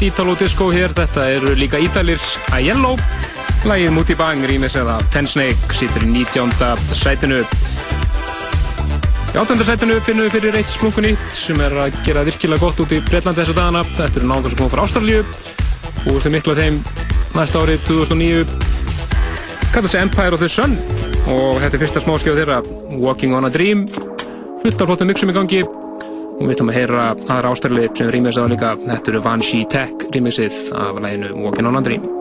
algjört 0.00 0.16
Ítalo 0.16 0.34
disco 0.38 0.70
hér, 0.72 0.92
þetta 0.94 1.24
eru 1.28 1.54
líka 1.54 1.78
Ítalir 1.78 2.20
Aiello, 2.52 2.96
lagið 3.64 3.92
Moody 3.92 4.14
Bang 4.16 4.44
rýmis 4.44 4.76
eða 4.76 5.00
Ten 5.12 5.26
Snake 5.26 5.72
sýtur 5.72 6.04
í 6.04 6.10
19. 6.24 6.94
sætinu. 6.94 7.42
Í 9.30 9.36
18. 9.36 9.64
sætinu 9.64 10.00
finnum 10.00 10.26
við 10.26 10.32
fyrir 10.38 10.56
eitt 10.56 10.70
splunkunýtt 10.72 11.32
sem 11.32 11.60
er 11.60 11.72
að 11.72 11.98
gera 12.04 12.24
virkilega 12.24 12.60
gott 12.60 12.80
út 12.80 12.92
í 12.92 13.00
Breitlandi 13.00 13.42
þessa 13.42 13.56
dagana. 13.56 13.84
Þetta 13.84 14.20
eru 14.20 14.30
náðan 14.30 14.50
sem 14.50 14.58
komið 14.58 14.74
frá 14.74 14.84
Ástralju 14.84 15.20
og 16.06 16.16
við 16.16 16.32
miklu 16.34 16.54
að 16.54 16.62
þeim 16.62 16.80
næsta 17.36 17.60
árið 17.60 17.84
2009 17.90 18.46
kallar 19.74 19.90
sig 19.90 20.00
Empire 20.00 20.34
of 20.34 20.40
the 20.40 20.48
Sun 20.48 20.78
og 21.28 21.60
þetta 21.60 21.76
er 21.76 21.84
fyrsta 21.84 22.02
smáskjáð 22.02 22.40
þeirra 22.40 22.62
Walking 22.96 23.36
on 23.36 23.46
a 23.46 23.52
Dream 23.52 23.84
fullt 24.64 24.80
af 24.80 24.88
flottum 24.88 25.12
mixum 25.12 25.30
í 25.30 25.36
gangi 25.36 25.62
og 26.40 26.46
við 26.46 26.56
ætlum 26.56 26.72
að 26.72 26.78
heyra 26.80 27.02
aðra 27.12 27.52
ástæðli 27.52 27.90
sem 27.92 28.08
þess 28.30 28.40
að 28.40 28.54
líka. 28.54 28.72
Þetta 28.86 29.12
eru 29.12 29.26
Van 29.28 29.44
She 29.44 29.66
Tech 29.76 30.08
rýmisið 30.16 30.64
af 30.80 31.04
læginu 31.04 31.36
Walking 31.44 31.68
on 31.68 31.76
a 31.76 31.84
Dream 31.84 32.19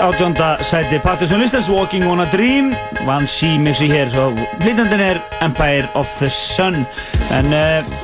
átjónda 0.00 0.56
sæti. 0.62 0.98
Partisan 1.02 1.40
Listans 1.40 1.68
Walking 1.68 2.06
on 2.10 2.20
a 2.20 2.26
Dream. 2.32 2.74
Van 3.06 3.26
C 3.28 3.54
mixi 3.60 3.88
hér 3.90 4.12
og 4.18 4.38
flytjandinn 4.62 5.02
er 5.02 5.20
Empire 5.44 5.88
of 5.94 6.10
the 6.18 6.28
Sun. 6.30 6.84
En 7.34 7.50
uh, 7.54 7.96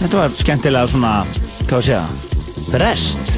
þetta 0.00 0.12
var 0.18 0.36
skemmtilega 0.36 0.90
svona 0.92 1.14
hvað 1.66 1.78
að 1.78 1.88
segja 1.88 2.04
Brest. 2.72 3.34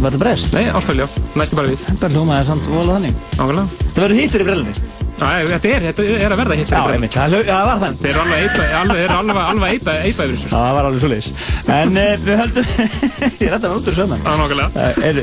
Var 0.00 0.10
þetta 0.10 0.24
Brest? 0.24 0.56
Nei, 0.56 0.66
Ástralja, 0.74 1.08
næstu 1.38 1.60
bara 1.60 1.70
við 1.70 1.86
Þetta 1.86 2.12
hljómaði 2.12 2.50
samt 2.50 2.68
vola 2.72 2.98
þannig. 2.98 3.22
Ákveðlega 3.38 3.70
Þetta 3.78 4.04
verður 4.04 4.20
hittir 4.22 4.44
í 4.44 4.50
brelunni 4.50 4.93
þetta 5.24 5.70
er, 5.70 5.84
þetta 5.88 6.06
er 6.24 6.34
að 6.34 6.40
verða 6.42 6.58
hitt 6.60 6.72
Já, 6.72 6.80
einmitt, 6.94 7.14
það, 7.14 7.36
það 7.48 7.68
var 7.68 7.82
þannig 7.82 7.98
Þeir 8.04 8.12
eru 8.14 9.16
alveg 9.18 9.40
alveg 9.44 9.74
eipa, 9.74 9.96
yfir 10.08 10.32
þessu. 10.34 10.50
Það 10.52 10.70
var 10.78 10.88
alveg 10.88 11.04
svo 11.04 11.10
leis 11.12 11.28
En 11.74 12.00
uh, 12.00 12.10
við 12.24 12.40
höldum 12.42 12.66
Ég 13.40 13.44
er 13.48 13.56
alltaf 13.58 13.76
út 13.78 13.90
úr 13.90 13.98
sömman 13.98 14.24
Já, 14.24 14.32
nákvæmlega. 14.40 14.70
Uh, 14.74 14.80
er, 15.08 15.20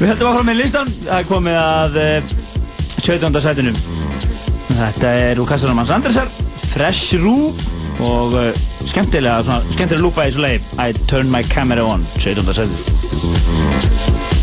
við 0.00 0.12
höldum 0.12 0.30
áfram 0.32 0.50
með 0.50 0.60
listan 0.62 0.92
Það 1.04 1.30
komið 1.30 1.60
að 1.64 1.98
uh, 2.04 2.34
17. 3.04 3.40
sætinu. 3.44 3.72
Þetta 4.74 5.08
er 5.26 5.40
úr 5.42 5.48
kassanum 5.48 5.82
hans 5.82 5.92
Andersar 5.92 6.30
Fresh 6.72 7.18
Roo 7.20 7.50
og 8.04 8.32
uh, 8.40 8.48
skemmtilega, 8.88 9.42
svona, 9.46 9.74
skemmtilega 9.74 10.02
lúpa 10.06 10.24
í 10.24 10.32
þessu 10.32 10.46
leið 10.46 10.72
I 10.80 10.96
turn 11.10 11.28
my 11.32 11.44
camera 11.52 11.84
on. 11.86 12.06
17. 12.18 12.48
sætinu 12.56 14.33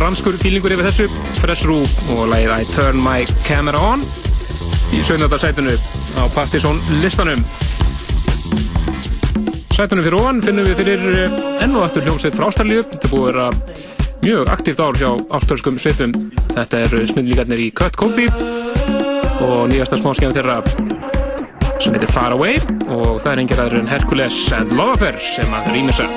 franskur 0.00 0.36
fílingur 0.40 0.72
yfir 0.72 0.86
þessu. 0.88 1.06
Fresh 1.42 1.66
Roo 1.68 1.84
og 2.14 2.30
lagið 2.30 2.52
I 2.54 2.68
Turn 2.72 3.00
My 3.04 3.26
Camera 3.44 3.80
On 3.84 4.00
í 4.96 5.02
17. 5.04 5.28
sætunu 5.42 5.74
á 6.16 6.22
Partizón 6.32 6.80
listanum. 7.02 7.42
Sætunum 9.76 10.06
fyrir 10.06 10.16
ofan 10.16 10.40
finnum 10.44 10.70
við 10.70 10.80
fyrir 10.80 11.04
eh, 11.10 11.36
enn 11.66 11.76
og 11.76 11.84
aftur 11.84 12.06
hljómsveit 12.06 12.38
frá 12.38 12.48
Ástralíu. 12.48 12.86
Þetta 12.88 13.12
búið 13.12 13.26
að 13.26 13.28
vera 13.28 13.46
mjög 14.24 14.54
aktíft 14.56 14.80
ár 14.80 14.96
hjá 15.02 15.10
ástralskum 15.36 15.76
sveitum. 15.80 16.16
Þetta 16.54 16.82
er 16.86 16.96
snillíkarnir 17.12 17.64
í 17.66 17.70
Cut 17.76 18.00
Kombi 18.00 18.30
og 19.44 19.68
nýjasta 19.68 20.00
smáskjæðan 20.00 20.36
þeirra 20.40 20.58
sem 21.76 21.92
heitir 21.92 22.16
Far 22.16 22.32
Away. 22.38 22.56
Og 22.88 23.20
það 23.20 23.32
er 23.34 23.44
engir 23.44 23.64
aðrir 23.66 23.84
en 23.84 23.92
Hercules 23.92 24.42
and 24.56 24.72
Love 24.72 24.96
Affair 24.96 25.20
sem 25.36 25.56
að 25.60 25.74
rýmisa 25.76 26.08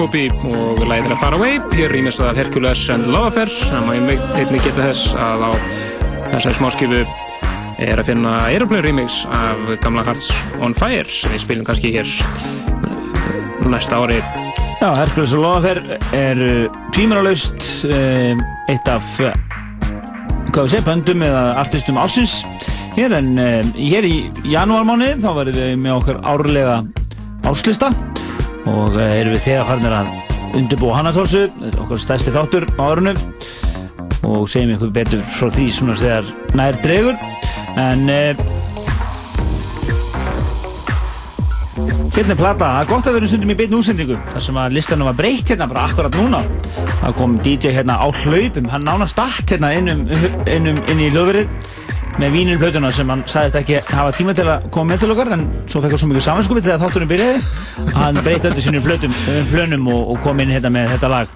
Copy 0.00 0.30
og 0.48 0.78
læðið 0.80 1.10
þeirra 1.10 1.16
Far 1.20 1.34
Away. 1.36 1.58
Hér 1.74 1.92
rýmist 1.92 2.22
að 2.24 2.38
Hercules 2.38 2.80
and 2.88 3.10
Love 3.12 3.28
Affair. 3.28 3.50
Það 3.68 3.82
má 3.84 3.90
ég 3.98 4.22
einnig 4.38 4.62
geta 4.64 4.86
þess 4.86 5.10
að 5.20 5.42
á 5.44 5.50
þessari 6.30 6.56
smáskifu 6.56 7.00
er 7.84 8.00
að 8.00 8.08
finna 8.08 8.32
Aeroplane 8.46 8.80
remix 8.86 9.18
af 9.36 9.60
gamla 9.84 10.06
Hearts 10.06 10.30
on 10.64 10.72
Fire 10.78 11.04
sem 11.04 11.34
við 11.34 11.42
spilum 11.42 11.66
kannski 11.68 11.92
hér 11.92 12.08
eh, 12.08 13.66
næsta 13.68 14.00
ári. 14.00 14.22
Já, 14.80 14.88
Hercules 15.02 15.34
og 15.36 15.44
Lofafer 15.44 15.82
er 16.16 16.40
tvímaralaust 16.96 17.66
um, 17.90 18.40
eitt 18.72 18.88
af 18.88 19.04
hvað 19.20 20.62
við 20.62 20.70
segja, 20.78 20.86
böndum 20.88 21.26
eða 21.28 21.44
artistum 21.60 22.00
ársins. 22.00 22.38
Hér 22.96 23.18
en 23.20 23.34
hér 23.76 24.08
í 24.08 24.16
janúarmáni 24.48 25.18
þá 25.20 25.28
verðum 25.42 25.60
við 25.60 25.76
með 25.84 25.98
okkar 25.98 26.24
árlega 26.24 26.80
árslista 27.44 27.92
og 28.68 28.96
uh, 28.96 29.08
erum 29.16 29.34
við 29.36 29.44
þegar 29.46 29.68
farnir 29.70 29.96
að 29.96 30.12
undirbúa 30.58 30.98
hana 30.98 31.14
tósu, 31.14 31.46
okkar 31.70 32.00
stærsti 32.02 32.34
þáttur 32.34 32.66
á 32.76 32.82
árunum 32.82 33.20
og 34.26 34.48
segjum 34.50 34.74
ykkur 34.74 34.94
betur 34.94 35.22
frá 35.32 35.48
því 35.54 35.66
svona 35.72 35.98
þegar 36.00 36.32
nær 36.58 36.80
dregur. 36.84 37.20
En 37.80 38.10
uh, 38.10 38.48
Hérna 42.10 42.34
er 42.34 42.38
plata, 42.40 42.66
það 42.66 42.80
er 42.82 42.88
gott 42.90 43.06
að 43.06 43.14
vera 43.16 43.28
stundum 43.30 43.50
í 43.52 43.54
beinu 43.56 43.78
útsendingu. 43.78 44.16
Þar 44.32 44.42
sem 44.44 44.56
að 44.60 44.72
listanum 44.74 45.08
var 45.08 45.14
breytt 45.16 45.52
hérna 45.52 45.68
bara 45.70 45.84
akkurat 45.86 46.16
núna. 46.18 46.40
Það 47.00 47.14
kom 47.20 47.36
DJ 47.46 47.70
hérna 47.76 47.96
á 48.02 48.06
hlaupum. 48.10 48.66
Hann 48.72 48.84
nánast 48.84 49.16
dætt 49.16 49.54
hérna 49.54 49.70
innum, 49.78 50.02
innum 50.50 50.80
inn 50.90 51.00
í 51.00 51.06
lögverið 51.14 51.69
með 52.18 52.34
vínilplötuna 52.34 52.90
sem 52.94 53.10
hann 53.12 53.22
sagðist 53.30 53.58
ekki 53.60 53.78
hafa 53.86 54.12
tíma 54.16 54.34
til 54.36 54.46
að 54.50 54.66
koma 54.74 54.92
með 54.92 55.04
til 55.04 55.10
okkar 55.14 55.32
en 55.36 55.44
svo 55.70 55.82
fekk 55.84 55.94
hann 55.94 56.02
svo 56.02 56.10
mikið 56.10 56.26
samanskupið 56.26 56.66
þegar 56.68 56.82
þátturinn 56.84 57.10
byrjaði. 57.12 57.40
Hann 57.94 58.20
breytti 58.24 58.50
öllu 58.50 58.64
sínum 58.64 58.84
flötum, 58.84 59.16
flönum 59.52 59.88
og, 59.92 60.02
og 60.14 60.22
kom 60.24 60.42
inn 60.42 60.52
hérna 60.54 60.72
með 60.74 60.94
þetta 60.96 61.12
lag. 61.14 61.34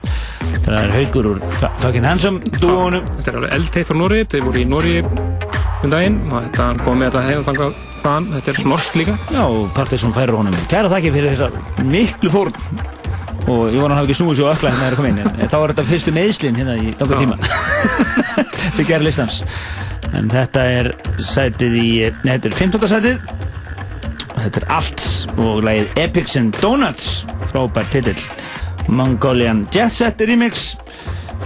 Það 0.64 0.76
er 0.80 0.94
haugur 0.94 1.30
úr 1.34 1.40
Fucking 1.58 2.06
Handsome 2.06 2.54
dúónum 2.56 3.04
Þetta 3.04 3.30
er 3.30 3.38
alveg 3.40 3.56
eldteitt 3.58 3.88
frá 3.90 3.98
Nóri, 3.98 4.22
þeir 4.32 4.46
voru 4.46 4.62
í 4.62 4.66
Nóri 4.68 4.94
um 5.04 5.92
daginn 5.92 6.20
og 6.30 6.38
þetta 6.38 6.68
hann 6.70 6.82
kom 6.84 7.00
með 7.00 7.10
þetta 7.12 7.24
hefum 7.28 7.46
þangað 7.50 7.78
þaðan, 8.04 8.28
þetta 8.34 8.52
er 8.52 8.68
norsk 8.72 8.98
líka. 9.00 9.16
Já, 9.32 9.42
og 9.44 9.70
Partiðsson 9.76 10.16
færir 10.16 10.36
honum 10.38 10.60
Kæra 10.72 10.92
þakki 10.92 11.14
fyrir 11.16 11.34
þessa 11.34 11.84
miklu 11.88 12.32
fórn 12.32 12.93
og 13.44 13.74
ég 13.74 13.80
vona 13.80 13.92
að 13.92 13.98
hafa 13.98 14.08
ekki 14.08 14.16
snúið 14.18 14.38
svo 14.38 14.50
ökla 14.50 14.70
hérna 14.70 14.80
þegar 14.80 14.94
það 14.94 15.00
kom 15.00 15.08
inn 15.10 15.20
en 15.24 15.50
þá 15.52 15.56
var 15.60 15.72
þetta 15.72 15.86
fyrstu 15.90 16.14
meðslinn 16.16 16.60
hérna 16.60 16.76
í 16.80 16.92
langa 17.00 17.18
tíma. 17.20 17.38
Við 18.78 18.86
gerum 18.88 19.06
listans. 19.06 19.40
En 20.14 20.30
þetta 20.32 20.64
er 20.78 20.90
sætið 21.32 21.76
í 21.80 21.88
þetta 22.22 22.50
er 22.50 22.56
15. 22.60 22.88
sætið 22.94 23.18
þetta 24.44 24.62
er 24.62 24.68
allt 24.78 25.04
og 25.36 25.64
lagið 25.66 26.00
Epics 26.04 26.38
and 26.40 26.56
Donuts. 26.62 27.10
Frábær 27.52 27.88
titill. 27.92 28.18
Mongolian 28.88 29.64
Jet 29.72 29.92
Set 29.92 30.20
Remix 30.28 30.74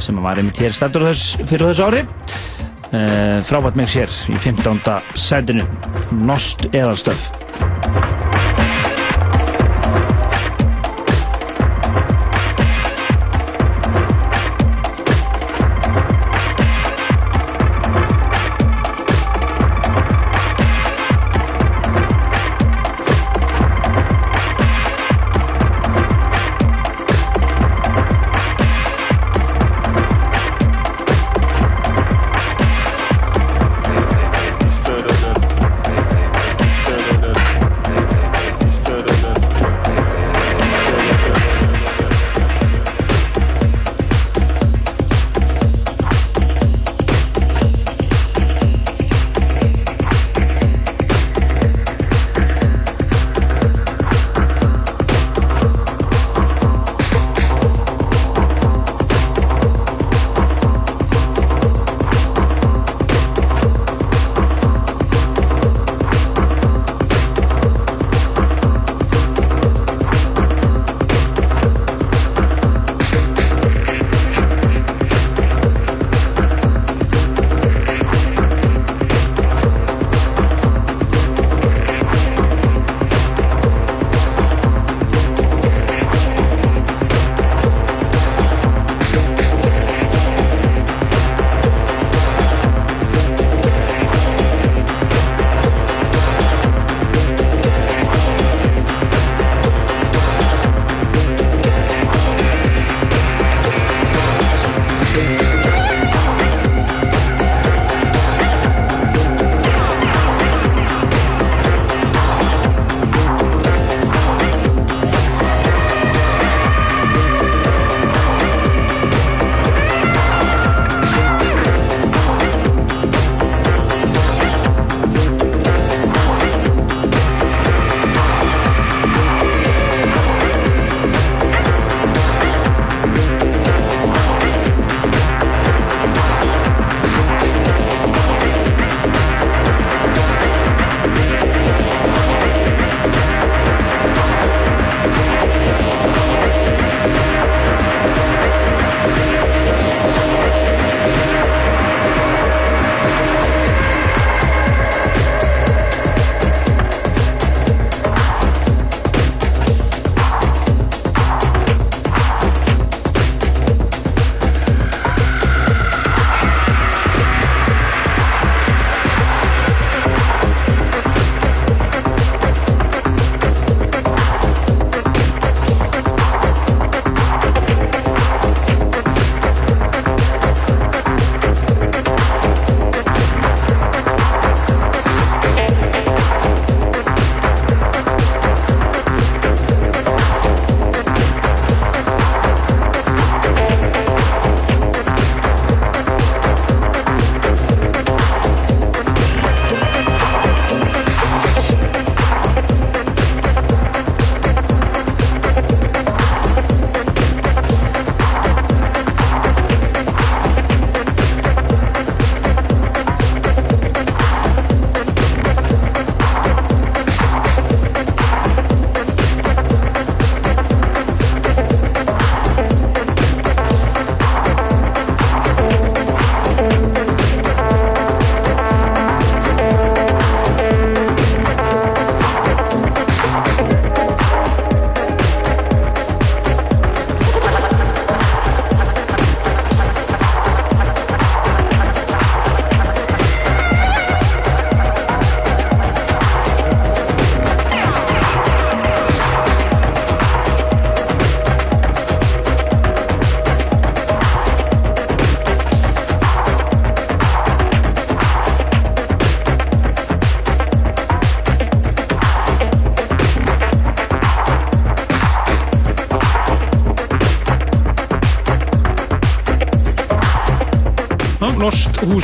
sem 0.02 0.18
var 0.22 0.38
einmitt 0.38 0.60
hér 0.62 0.74
stættur 0.74 1.06
fyrir 1.10 1.68
þessu 1.70 1.88
ári. 1.88 2.04
Uh, 2.88 3.42
frábært 3.44 3.76
mix 3.76 3.98
hér 3.98 4.14
í 4.32 4.38
15. 4.40 4.80
sætinu. 5.18 5.66
Nost 6.24 6.70
eðalstöf 6.72 7.28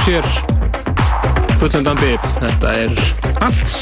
Lost 0.05 0.13
hús 0.13 0.21
hér 0.21 1.57
fullundandi. 1.57 2.17
Þetta 2.37 2.73
er 2.77 2.91
Alts 3.41 3.77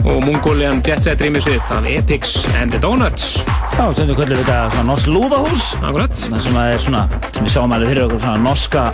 og 0.00 0.22
Mongolian 0.24 0.78
Jet 0.80 1.02
Set 1.04 1.20
rýmisið 1.20 1.58
af 1.76 1.84
Epics 1.90 2.38
and 2.56 2.72
the 2.72 2.80
Donuts. 2.80 3.42
Já, 3.76 3.90
kvöldur 3.92 4.32
við 4.32 4.40
þetta 4.40 4.56
svona 4.72 4.86
norsk 4.88 5.10
lúðahús 5.12 5.66
Akkurat. 5.82 6.14
Það 6.16 6.40
sem 6.46 6.56
að 6.56 6.72
er 6.72 6.80
svona, 6.86 7.02
sem 7.34 7.44
við 7.44 7.52
sjáum 7.52 7.74
alveg 7.76 7.92
fyrir 7.92 8.06
okkur 8.06 8.22
svona 8.24 8.40
norska 8.46 8.84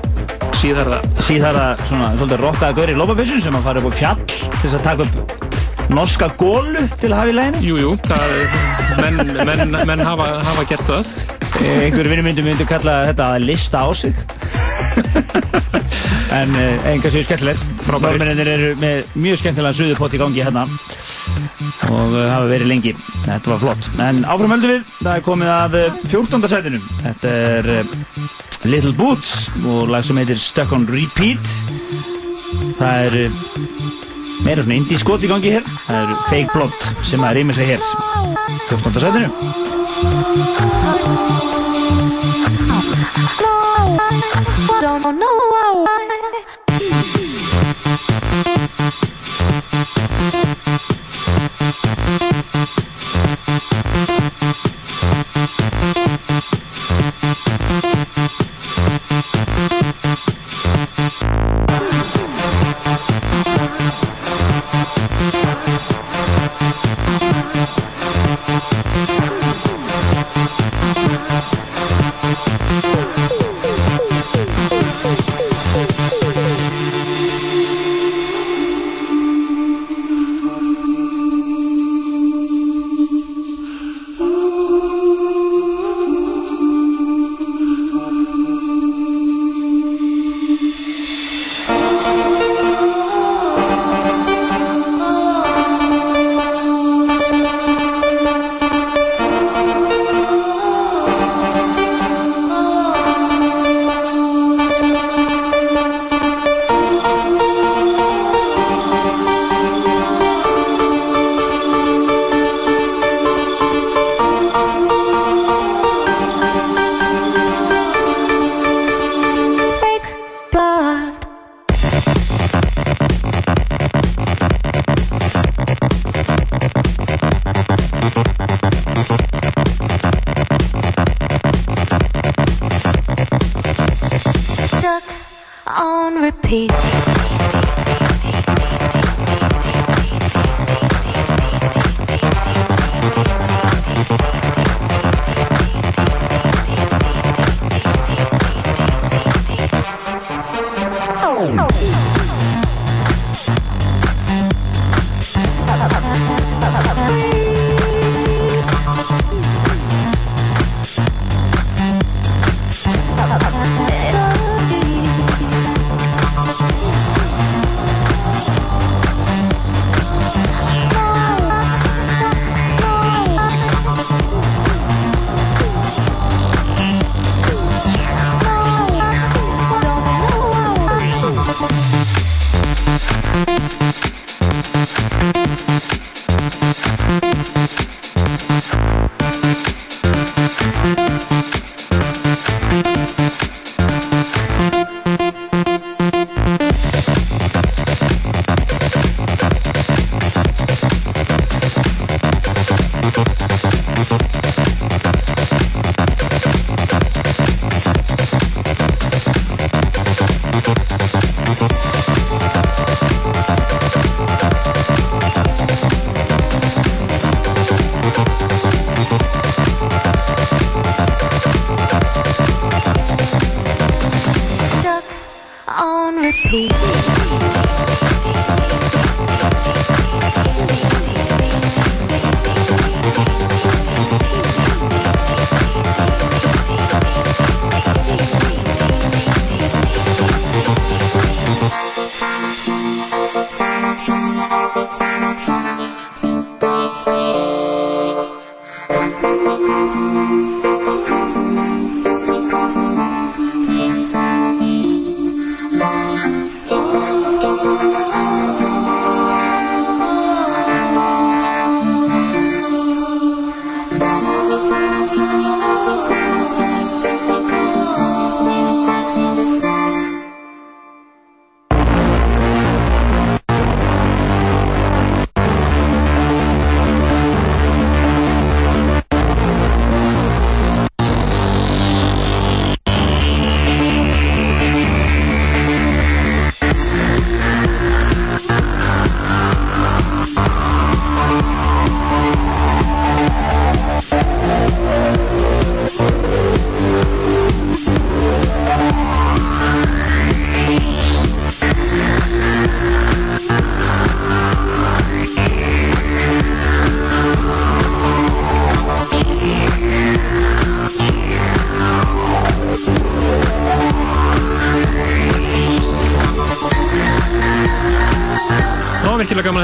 Síðar 0.59 0.91
það. 0.91 1.07
síðara 1.29 1.67
svona 1.87 2.11
svolítið 2.19 2.43
rokkaða 2.43 2.77
gaur 2.81 2.91
í 2.91 2.99
lópabissun 2.99 3.45
sem 3.45 3.59
að 3.59 3.69
fara 3.69 3.83
upp 3.85 3.95
á 3.95 3.99
fjall 4.01 4.25
til 4.27 4.65
þess 4.65 4.79
að 4.81 4.87
taka 4.89 5.07
upp 5.07 5.15
norska 5.95 6.31
gólu 6.43 6.87
til 6.99 7.13
að 7.13 7.19
hafa 7.21 7.31
í 7.31 7.37
læginu. 7.39 7.63
Jú, 7.69 7.79
jú, 7.85 7.93
það, 8.09 8.27
menn, 8.99 9.23
menn, 9.47 9.79
menn 9.93 10.03
hafa, 10.11 10.33
hafa 10.43 10.67
gert 10.73 10.91
það. 10.91 11.15
Einhver 11.63 12.11
vinnumyndu 12.11 12.43
myndi 12.43 12.67
kalla 12.67 13.05
þetta 13.13 13.31
að 13.37 13.47
lista 13.47 13.87
á 13.87 13.89
sig. 13.95 14.19
en 16.37 16.55
uh, 16.57 16.89
enga 16.93 17.11
séu 17.13 17.25
skemmtilegt. 17.27 17.63
Norðmennir 17.89 18.51
eru 18.55 18.71
með 18.81 18.97
mjög 19.19 19.41
skemmtilega 19.43 19.79
suðupott 19.79 20.15
í 20.17 20.21
gangi 20.21 20.45
hérna 20.45 20.65
og 21.89 22.13
uh, 22.15 22.29
hafa 22.31 22.47
verið 22.51 22.71
lengi. 22.71 22.93
Þetta 23.25 23.53
var 23.53 23.63
flott. 23.63 23.89
En 24.03 24.17
áfram 24.25 24.55
höldum 24.57 24.73
við, 24.75 24.83
það 25.01 25.15
er 25.15 25.23
komið 25.27 25.49
að 25.55 25.73
uh, 25.79 25.99
14. 26.13 26.49
sætinu. 26.55 26.81
Þetta 27.05 27.29
er 27.49 27.65
uh, 27.79 27.85
Little 28.69 28.95
Boots 28.99 29.31
og 29.65 29.81
lag 29.93 30.03
sem 30.07 30.19
heitir 30.21 30.39
Stuck 30.41 30.71
on 30.77 30.89
Repeat. 30.91 31.45
Það 32.79 32.95
er 33.09 33.13
uh, 33.27 33.33
meira 34.47 34.63
svona 34.63 34.79
indie 34.79 34.99
skot 35.01 35.25
í 35.25 35.31
gangi 35.31 35.51
hér. 35.57 35.65
Það 35.87 35.99
er 36.03 36.09
Fake 36.31 36.53
Blood 36.55 36.79
sem 37.07 37.21
að 37.25 37.35
rýma 37.41 37.53
sig 37.57 37.67
hér. 37.75 37.83
14. 38.69 39.01
sætinu. 39.07 39.29
Don't 43.89 45.19
know 45.19 45.37
why. 45.51 46.08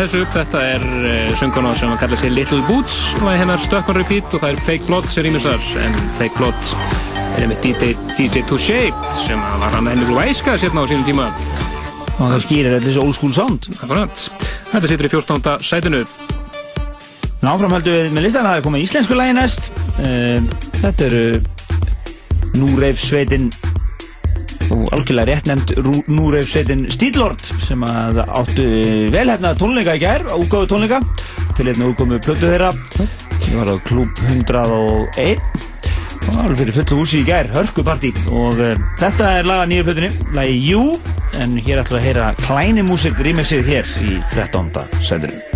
Að 0.04 0.12
þessu. 0.12 0.24
Þetta 0.34 0.60
er 0.68 0.84
uh, 0.84 1.34
sönguna 1.40 1.72
sem 1.78 1.92
að 1.92 2.00
kalla 2.02 2.18
sig 2.20 2.32
Little 2.34 2.60
Boots 2.68 2.96
og 3.16 3.22
það 3.24 3.32
er 3.32 3.40
hennar 3.40 3.62
Stuck 3.62 3.90
on 3.90 3.98
Repeat 3.98 4.34
og 4.36 4.42
það 4.42 4.52
er 4.54 4.62
Fake 4.68 4.88
Blood 4.88 5.08
sem 5.12 5.24
rýmisar 5.26 5.68
en 5.80 5.96
Fake 6.18 6.36
Blood 6.36 6.72
er 7.34 7.46
einmitt 7.46 7.64
DJ, 7.64 7.94
DJ 8.18 8.44
Touché 8.50 8.80
sem 9.24 9.40
að 9.40 9.64
var 9.64 9.74
hann 9.74 9.88
henni 9.90 10.06
glæska 10.10 10.56
sérna 10.60 10.84
á 10.84 10.90
sínum 10.90 11.06
tíma. 11.08 11.30
Og 12.20 12.28
það 12.30 12.44
skýrir 12.44 12.76
allir 12.76 12.84
þessu 12.86 13.02
old 13.02 13.16
school 13.16 13.34
sound. 13.34 13.68
Akkurat. 13.80 14.26
Þetta 14.70 14.90
situr 14.92 15.08
í 15.08 15.12
14. 15.16 15.56
sætinu. 15.66 16.04
Náframhaldu 17.44 17.92
við 17.92 18.14
með 18.14 18.28
listan, 18.28 18.46
það 18.46 18.60
er 18.60 18.66
komið 18.68 18.86
íslensku 18.86 19.18
lagi 19.18 19.34
næst. 19.36 19.72
Eh, 20.04 20.52
Þetta 20.84 21.08
eru 21.08 21.24
Núreif 22.54 23.00
sveitin 23.02 23.48
og 23.50 23.63
algjörlega 25.04 25.26
rétt 25.28 25.48
nefnd 25.50 26.06
Núreif 26.08 26.48
sveitin 26.48 26.86
Stílord 26.88 27.42
sem 27.60 27.82
að 27.84 28.22
áttu 28.24 28.64
velhæfna 29.12 29.52
tónleika 29.58 29.96
í 29.98 30.00
gær, 30.00 30.24
útgáðu 30.32 30.70
tónleika. 30.70 31.00
Til 31.58 31.68
einnig 31.68 31.90
útgáðu 31.92 32.20
plötu 32.24 32.48
þeirra. 32.48 32.70
Ég 33.44 33.58
var 33.58 33.68
á 33.68 33.76
klúb 33.84 34.22
101 34.30 35.42
og 36.24 36.38
alveg 36.40 36.62
fyrir 36.62 36.76
fullu 36.78 37.00
húsi 37.02 37.20
í 37.20 37.26
gær 37.28 37.50
hörkupartí. 37.52 38.14
Og 38.32 38.56
uh, 38.56 38.72
þetta 39.02 39.34
er 39.40 39.50
laga 39.50 39.66
nýju 39.68 39.88
plötunni, 39.90 40.12
lagi 40.38 40.56
Jú 40.70 40.86
en 41.34 41.58
hér 41.58 41.82
ætlum 41.82 41.98
við 41.98 42.00
að 42.00 42.06
heyra 42.08 42.30
klæni 42.40 42.86
músik 42.86 43.20
remixið 43.20 43.68
hér 43.74 43.92
í 44.06 44.16
13. 44.32 44.72
sæðurinn 45.04 45.53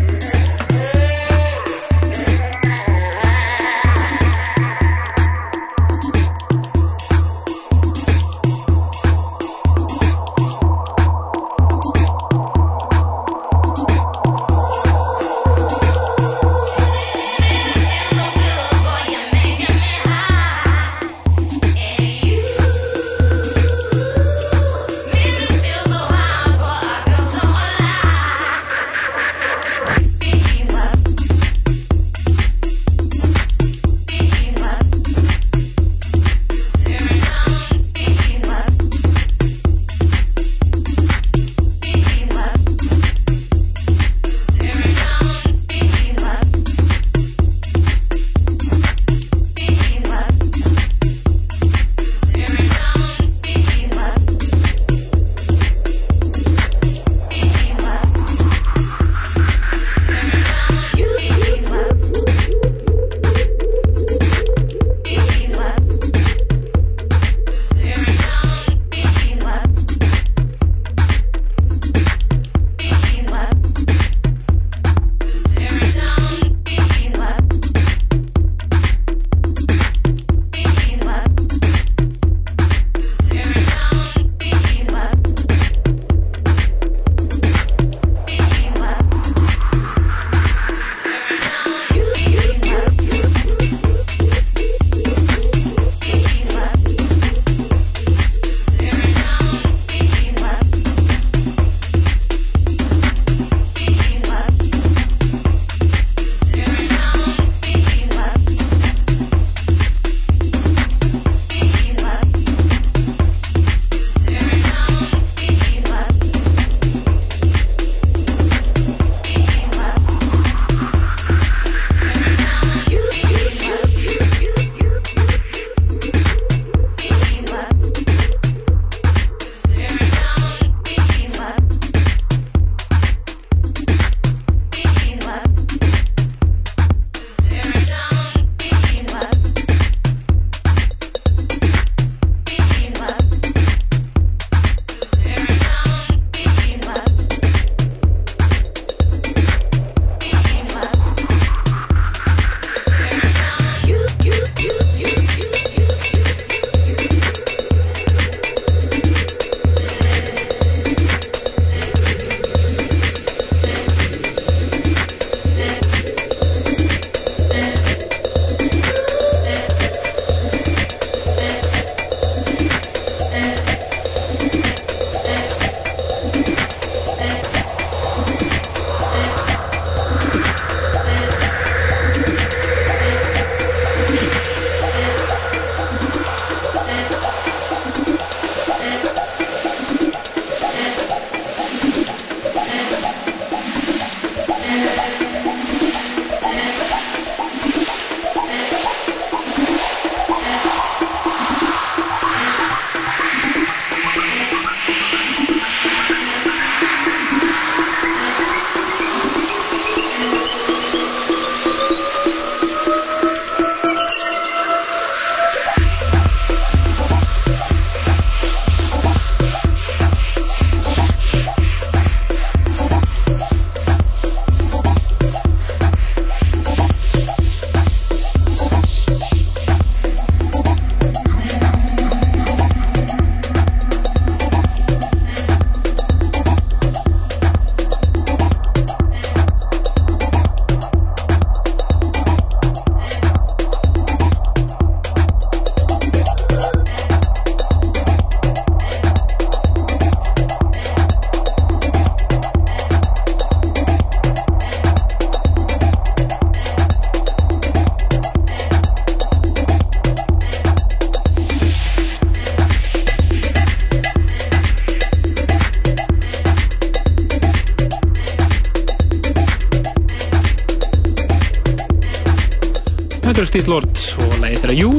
Steel 273.58 273.72
Lord 273.74 274.00
og 274.22 274.34
lægið 274.38 274.60
þeirra 274.62 274.74
Jú 274.78 274.90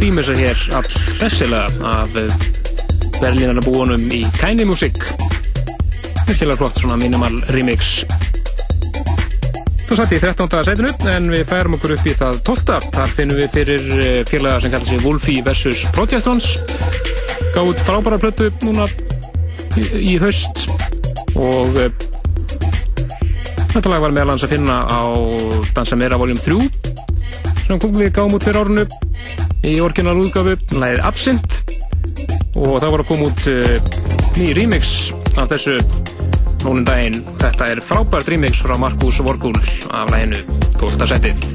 rýmur 0.00 0.24
sér 0.26 0.36
hér 0.36 0.64
all 0.76 0.88
hressilega 1.16 1.68
af 1.88 2.16
berlínarna 3.22 3.62
búunum 3.64 4.02
í 4.12 4.18
Kæni 4.36 4.66
Music 4.68 4.98
virkilega 6.26 6.58
flott 6.60 6.76
svona 6.76 6.98
minimal 7.00 7.38
remix 7.56 8.02
Þú 9.86 9.96
satt 9.96 10.12
í 10.12 10.18
13. 10.20 10.58
sætinu 10.68 10.92
en 11.14 11.30
við 11.32 11.46
færum 11.48 11.78
okkur 11.78 11.94
upp 11.94 12.04
í 12.04 12.14
það 12.18 12.42
12. 12.50 12.90
Þar 12.98 13.14
finnum 13.16 13.40
við 13.40 13.48
fyrir 13.54 13.86
eh, 13.96 14.20
félaga 14.28 14.60
sem 14.60 14.74
kallar 14.74 14.90
sig 14.90 15.00
Wolfie 15.06 15.46
vs. 15.46 15.86
Projectrons 15.96 16.50
gáð 17.56 17.72
frábæra 17.86 18.20
plötu 18.20 18.50
núna 18.66 18.84
í, 19.80 19.86
í 20.12 20.18
haust 20.20 20.66
og 21.32 21.80
eh, 21.80 21.88
þetta 23.72 23.88
lag 23.88 24.04
var 24.04 24.12
meðal 24.12 24.34
hans 24.34 24.44
að 24.44 24.58
finna 24.58 24.82
á 24.84 25.00
Dansa 25.72 25.96
Meira 25.96 26.20
voljum 26.20 26.44
3 26.44 26.79
sem 27.70 27.92
við 27.94 28.10
gáum 28.16 28.32
út 28.34 28.42
fyrir 28.42 28.58
árunu 28.64 28.82
í 29.62 29.76
orginal 29.84 30.16
útgafu, 30.18 30.56
lagið 30.74 31.02
Absint 31.06 31.60
og 32.58 32.80
það 32.82 32.88
var 32.90 33.02
að 33.04 33.08
koma 33.10 33.28
út 33.28 33.46
uh, 33.52 33.76
ný 34.40 34.48
remix 34.58 35.12
af 35.38 35.52
þessu 35.52 35.76
núnum 36.64 36.84
daginn. 36.88 37.20
Þetta 37.40 37.70
er 37.70 37.84
frábært 37.84 38.32
remix 38.32 38.64
frá 38.64 38.74
Markus 38.80 39.22
Vorgul 39.22 39.54
af 39.94 40.10
laginu 40.10 40.42
12. 40.80 41.10
setið. 41.14 41.49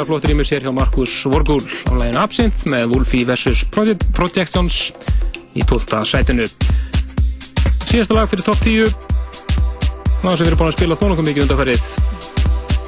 Virkilega 0.00 0.16
flott 0.16 0.30
rýmur 0.30 0.46
sér 0.48 0.62
hjá 0.64 0.72
Markus 0.72 1.12
Vorgul 1.28 1.60
á 1.60 1.92
læginu 1.92 2.20
Absinthe 2.22 2.70
með 2.72 2.94
Wolfie 2.94 3.26
vs. 3.28 3.66
Project 3.68 4.06
Projections 4.16 4.94
í 5.52 5.60
12. 5.60 6.00
sætinu. 6.08 6.46
Síðasta 7.84 8.16
lag 8.16 8.32
fyrir 8.32 8.46
topp 8.46 8.64
10 8.64 8.88
lag 10.24 10.40
sem 10.40 10.46
við 10.46 10.54
erum 10.54 10.62
búin 10.62 10.72
að 10.72 10.78
spila 10.78 10.96
þó 10.96 11.04
nokkuð 11.10 11.28
mikið 11.28 11.44
undanferðið. 11.44 11.92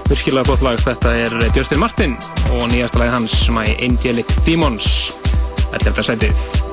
Virkilega 0.08 0.48
flott 0.48 0.64
lag, 0.64 0.82
þetta 0.88 1.16
er 1.28 1.38
Justin 1.52 1.84
Martin 1.84 2.16
og 2.56 2.68
nýjasta 2.72 3.04
lag 3.04 3.12
hans 3.18 3.36
My 3.52 3.76
Angelic 3.76 4.36
Demons 4.48 5.12
11. 5.76 6.06
sætið. 6.08 6.71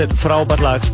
Þetta 0.00 0.16
er 0.16 0.20
frábært 0.20 0.62
lag 0.64 0.84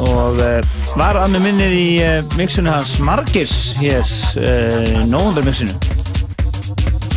og 0.00 0.36
uh, 0.38 0.58
var 0.98 1.16
að 1.18 1.32
með 1.34 1.42
minnið 1.46 1.72
í 1.76 1.86
uh, 2.04 2.34
mixinu 2.36 2.70
hans 2.72 2.92
Margis 3.04 3.54
hér 3.80 4.04
uh, 4.04 5.00
nóvember 5.08 5.46
mixinu 5.48 5.76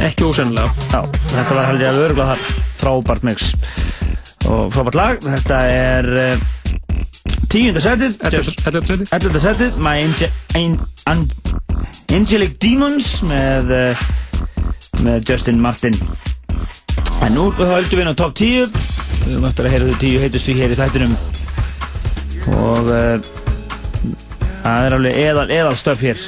Ekki 0.03 0.25
ósennilega. 0.25 0.71
Já, 0.89 1.03
þetta 1.29 1.55
var 1.55 1.67
held 1.69 1.83
ég 1.83 1.89
að 1.91 1.99
örgulega 2.07 2.33
þar 2.33 2.63
frábært 2.81 3.25
mix 3.27 3.51
og 4.49 4.71
frábært 4.73 4.97
lag 4.99 5.21
þetta 5.27 5.59
er 5.69 6.09
tíunda 7.51 7.83
setið 7.83 8.17
just- 8.33 8.63
11. 8.65 8.87
seti. 8.89 9.09
11. 9.13 9.43
setið 9.43 9.77
My 9.83 9.99
Ange 10.07 10.31
An 10.59 10.79
An 11.11 11.25
Angelic 12.13 12.55
Demons 12.63 13.11
með 13.27 13.71
með 15.03 15.29
Justin 15.29 15.59
Martin 15.63 15.95
en 17.23 17.35
nú 17.37 17.49
höldum 17.55 17.99
við 17.99 18.03
inn 18.07 18.11
á 18.11 18.19
top 18.19 18.35
10 18.39 18.92
við 19.23 19.33
höfum 19.35 19.47
eftir 19.49 19.65
að 19.67 19.73
heyra 19.75 19.89
þau 19.89 19.97
10 20.03 20.23
heitustu 20.23 20.51
hér 20.57 20.73
í 20.73 20.79
þættinum. 20.79 21.13
Og 22.53 22.83
uh, 22.91 23.15
það 24.63 24.79
er 24.87 24.93
alveg 24.97 25.13
eðal, 25.23 25.49
eðal 25.59 25.77
stöf 25.79 25.99
hér. 26.03 26.19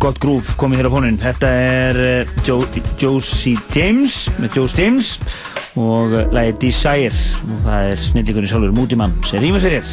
Gott 0.00 0.18
grúf 0.22 0.46
komið 0.60 0.78
hér 0.80 0.88
á 0.88 0.94
fónin 0.94 1.20
þetta 1.20 1.48
er 1.52 1.94
uh, 2.00 2.30
jo 2.46 2.56
Josie 3.00 3.58
James 3.74 4.14
með 4.40 4.50
Josie 4.60 4.78
James 4.86 5.08
og 5.76 6.08
uh, 6.16 6.22
lagið 6.32 6.56
Desire 6.64 7.18
og 7.50 7.58
það 7.66 7.80
er 7.90 7.98
snillíkurinn 8.08 8.50
sjálfur 8.52 8.76
Mútimann 8.78 9.14
sem 9.28 9.38
rýmur 9.44 9.60
sér 9.60 9.74
hér 9.80 9.86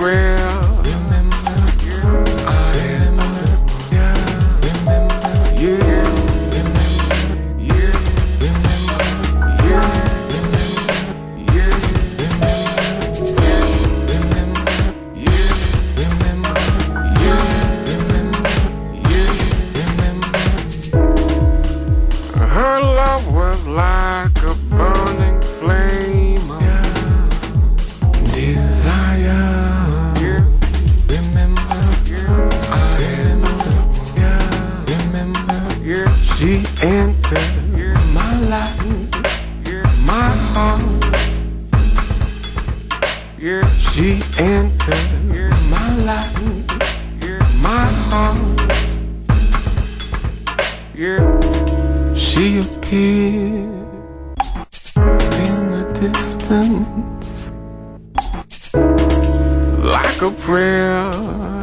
like 0.00 0.39
Appeared 52.90 53.86
in 54.96 55.54
the 55.76 55.84
distance 56.00 57.50
like 59.84 60.20
a 60.22 60.30
prayer. 60.42 61.59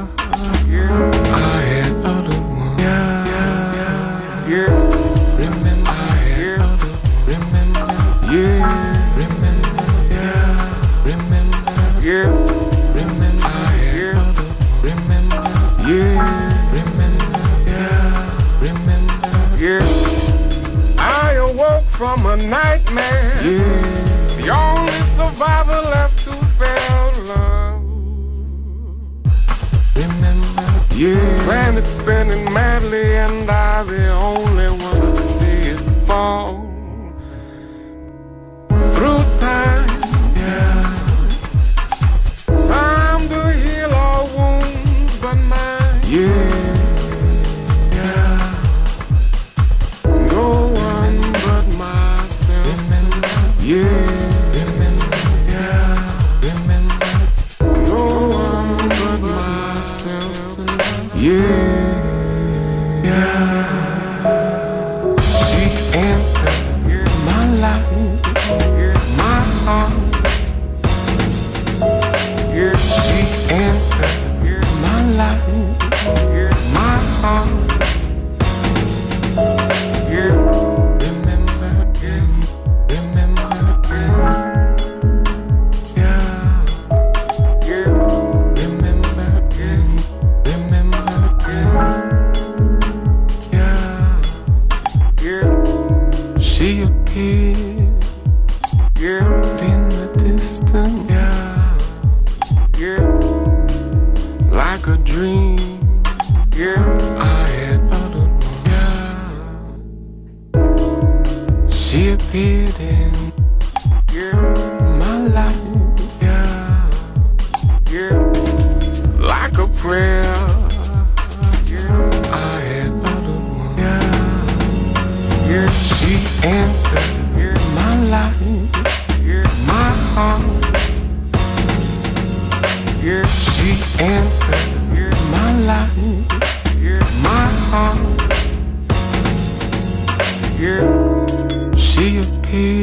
Nightmare. 22.49 23.35
The 24.37 24.49
only 24.49 25.01
survivor 25.17 25.81
left 25.95 26.23
to 26.25 26.33
fell 26.57 27.11
love. 27.31 27.83
Remember, 29.95 30.65
yeah. 30.95 31.43
Planet 31.45 31.85
spinning 31.85 32.53
madly, 32.53 33.17
and 33.17 33.49
I 33.49 33.83
the 33.83 34.09
only 34.11 34.67
one 34.67 35.01
to 35.01 35.15
see 35.21 35.71
it 35.73 35.79
fall. 36.05 36.53
Through 38.95 39.23
time, 39.39 39.76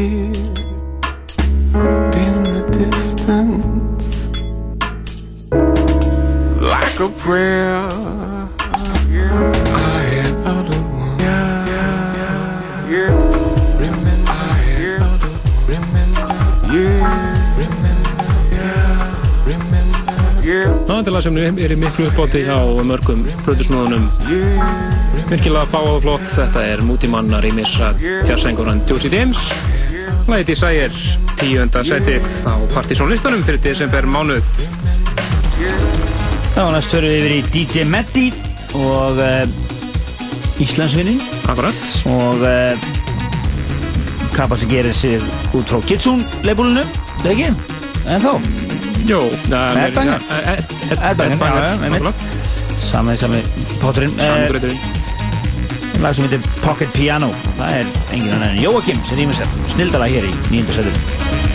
appeared 0.05 0.37
in 2.17 2.35
the 2.45 2.63
distance 2.73 4.29
like 6.61 7.01
a 7.01 7.09
prayer. 7.25 7.89
I 9.73 10.03
had 10.13 10.35
uttered 10.45 10.85
one. 10.93 11.17
Remember, 13.81 14.31
I 14.31 14.61
had 14.69 15.03
uttered. 15.03 15.39
Remember, 15.69 16.27
yeah. 16.75 17.01
Remember, 17.61 17.97
yeah. 18.53 19.47
Remember, 19.47 20.47
yeah. 20.47 20.69
Þetta 20.85 21.09
er 21.09 21.15
lag 21.17 21.25
sem 21.25 21.39
er 21.41 21.73
í 21.73 21.81
miklu 21.81 22.11
uppbóti 22.11 22.45
hjá 22.45 22.59
mörgum 22.85 23.25
plötusnóðunum 23.47 24.05
virkilega 25.31 25.65
fá 25.73 25.81
og 25.81 26.03
flott 26.05 26.27
þetta 26.29 26.63
er 26.75 26.85
mútimannar 26.85 27.45
í 27.49 27.55
missa 27.57 27.95
tjársengurann 27.99 28.85
Josie 28.89 29.13
James 30.05 30.29
lagið 30.29 30.49
Desire, 30.51 30.89
tíunda 31.39 31.81
setið 31.87 32.27
á 32.45 32.55
partysónlistanum 32.75 33.45
fyrir 33.47 33.61
desember 33.65 34.07
mánuð 34.09 34.45
var 36.55 36.73
næst 36.75 36.93
fyrir 36.93 37.09
við 37.09 37.17
yfir 37.21 37.35
í 37.35 37.39
DJ 37.55 37.85
Meddi 37.89 38.25
og 38.77 39.21
uh, 39.23 40.61
Íslandsvinnin 40.63 41.23
Akkurat. 41.51 41.87
Og 42.11 42.45
uh, 42.45 42.89
kappa 44.35 44.59
sem 44.59 44.71
gerir 44.71 44.95
sig 44.95 45.23
út 45.55 45.71
frá 45.71 45.81
Kitsune 45.89 46.27
leifbúlinu, 46.47 46.85
það 47.23 47.33
ekki? 47.33 47.49
En 48.05 48.23
þá, 48.23 48.33
Jó, 49.05 49.21
Headbanger. 49.51 50.29
Headbanger, 50.89 51.39
já, 51.39 51.65
já, 51.65 51.89
einmitt. 51.89 52.29
sami, 52.81 53.17
sami 53.21 53.43
potturinn 53.81 54.15
uh, 54.19 54.29
Samgröðurinn 54.29 55.04
lag 56.05 56.15
sem 56.15 56.27
heitir 56.27 56.41
Pocket 56.61 56.93
Piano. 56.93 57.31
Það 57.57 57.79
er 57.81 57.93
engin 58.13 58.37
annar 58.37 58.53
en 58.53 58.61
Jóakim 58.61 59.01
sem 59.09 59.19
rýmur 59.23 59.41
sér. 59.41 59.49
Snildalag 59.73 60.13
hér 60.19 60.29
í 60.29 60.39
nýjönda 60.53 61.54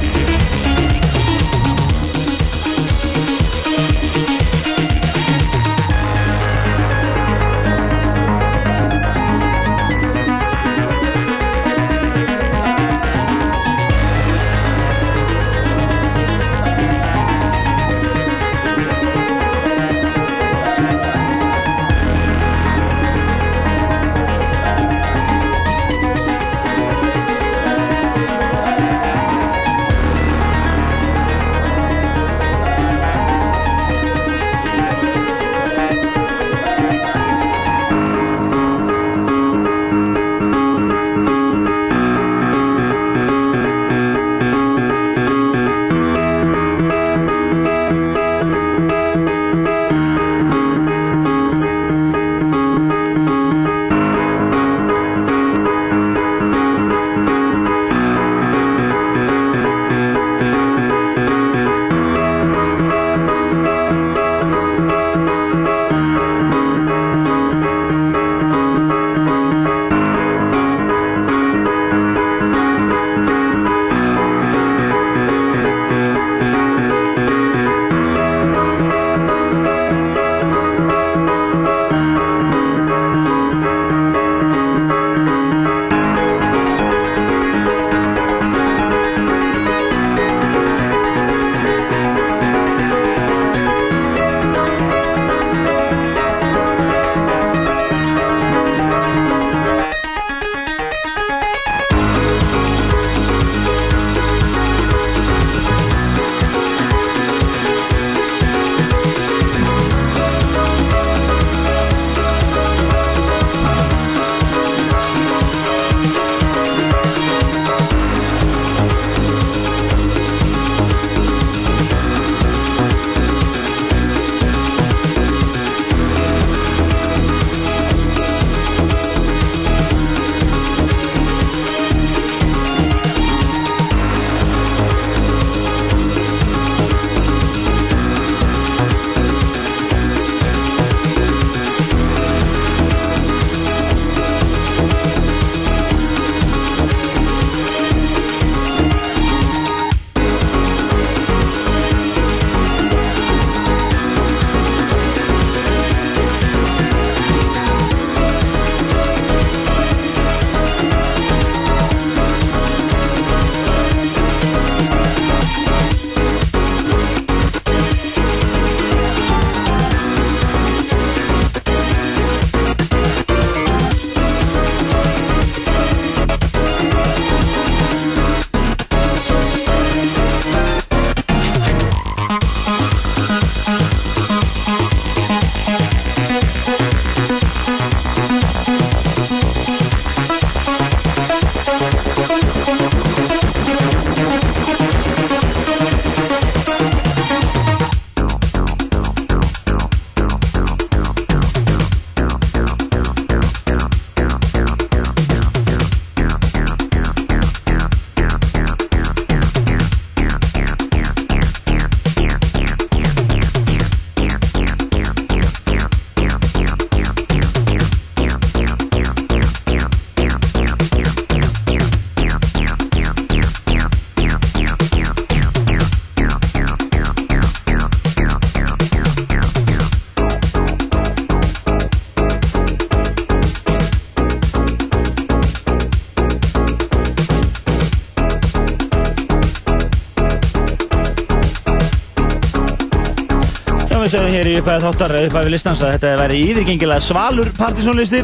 í 244.59 244.61
upphæði 244.61 244.83
þáttar 244.83 245.11
upphæði 245.21 245.51
listans 245.53 245.81
að 245.85 245.93
þetta 245.93 246.09
væri 246.19 246.39
yfirgengilega 246.49 247.03
svalur 247.03 247.49
partysónlisti 247.55 248.19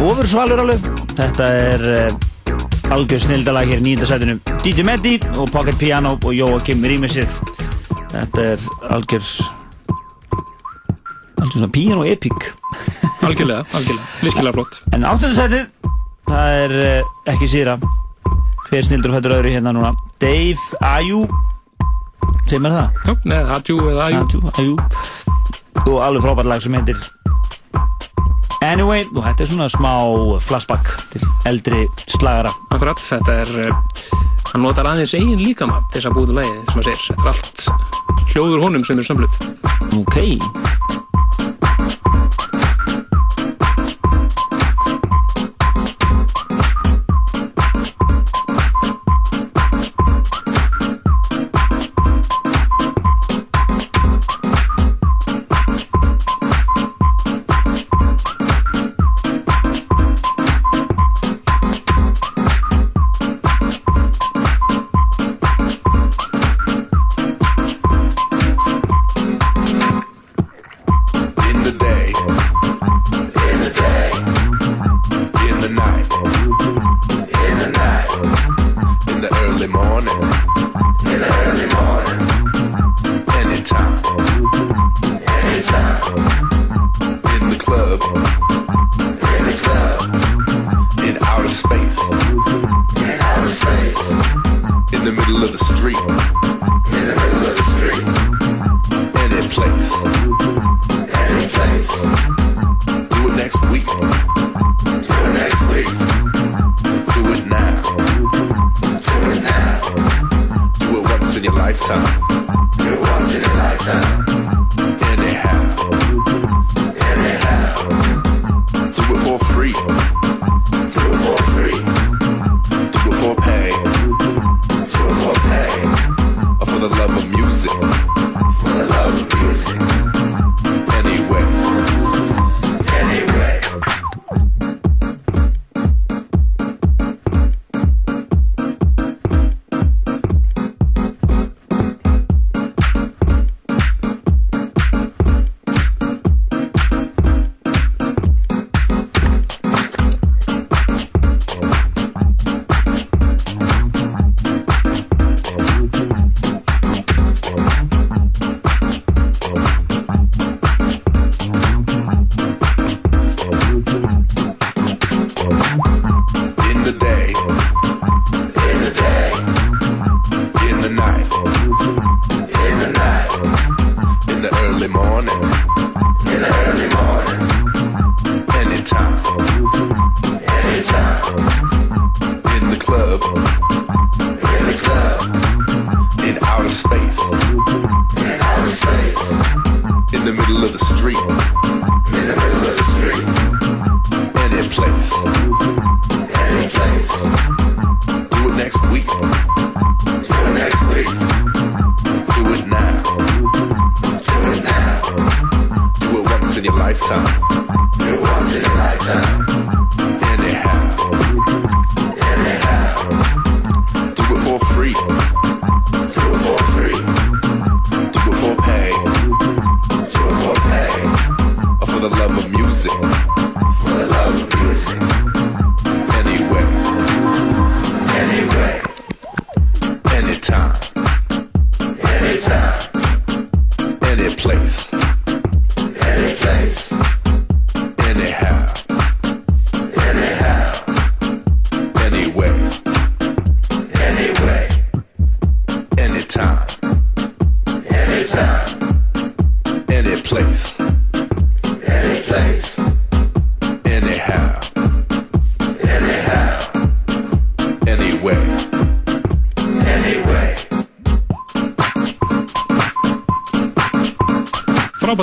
ofur 0.00 0.28
svalur 0.28 0.62
alveg. 0.62 0.86
Þetta 1.18 1.48
er 1.58 1.84
uh, 1.92 2.92
algjör 2.96 3.20
snildalag 3.20 3.68
hér 3.68 3.82
í 3.82 3.84
nýjunda 3.84 4.08
sætinu. 4.08 4.36
DJ 4.64 4.86
Meddi 4.88 5.14
og 5.36 5.50
Pocket 5.52 5.76
Piano 5.80 6.14
og 6.16 6.32
Jóakim 6.32 6.84
Rímisið 6.88 7.34
Þetta 8.14 8.46
er 8.54 8.64
algjör 8.88 9.26
algjör 11.36 11.52
svona 11.52 11.70
piano 11.74 12.06
epic. 12.08 12.48
Algjörlega, 13.28 13.66
algjörlega, 13.74 14.08
virkilega 14.22 14.54
flott. 14.56 14.80
En 14.94 15.04
áttundasætið, 15.04 15.90
það 16.30 16.58
er 16.62 16.76
uh, 16.78 17.12
ekki 17.34 17.50
síra 17.50 17.76
Tveir 18.68 18.86
snildur 18.86 19.12
fættur 19.16 19.36
öðru 19.36 19.52
hérna 19.52 19.74
núna? 19.74 19.92
Dave 20.22 20.80
Ajú 20.84 21.26
Segir 22.48 22.62
maður 22.64 22.78
það? 22.80 22.98
Já, 23.04 23.14
neða, 23.28 23.46
Hajú 23.52 23.78
eða 23.92 24.08
Ajú 24.08 24.20
Ajú, 24.24 24.40
Ajú 24.56 24.76
Og 25.84 25.98
alveg 26.00 26.24
frábært 26.24 26.48
lag 26.48 26.64
sem 26.64 26.76
heitir 26.78 27.00
Anyway, 28.64 29.04
og 29.14 29.22
þetta 29.22 29.44
er 29.44 29.50
svona 29.52 29.68
smá 29.70 29.92
flashback 30.42 30.88
til 31.12 31.22
eldri 31.46 31.84
slagara. 32.10 32.50
Akkurat, 32.74 32.98
þetta 32.98 33.36
er 33.44 33.52
uh, 33.68 34.12
hann 34.50 34.64
notar 34.66 34.90
aðeins 34.90 35.14
eigin 35.14 35.38
líkama 35.38 35.78
þess 35.94 36.10
að 36.10 36.18
búið 36.18 36.36
lagi 36.40 36.54
sem 36.72 36.82
að 36.82 36.88
segir, 36.90 37.04
þetta 37.06 37.22
er 37.22 37.32
allt 37.32 38.32
hljóður 38.34 38.64
honum 38.66 38.88
sem 38.88 38.98
er 38.98 39.08
sömluð. 39.12 39.42
Ok 40.02 40.97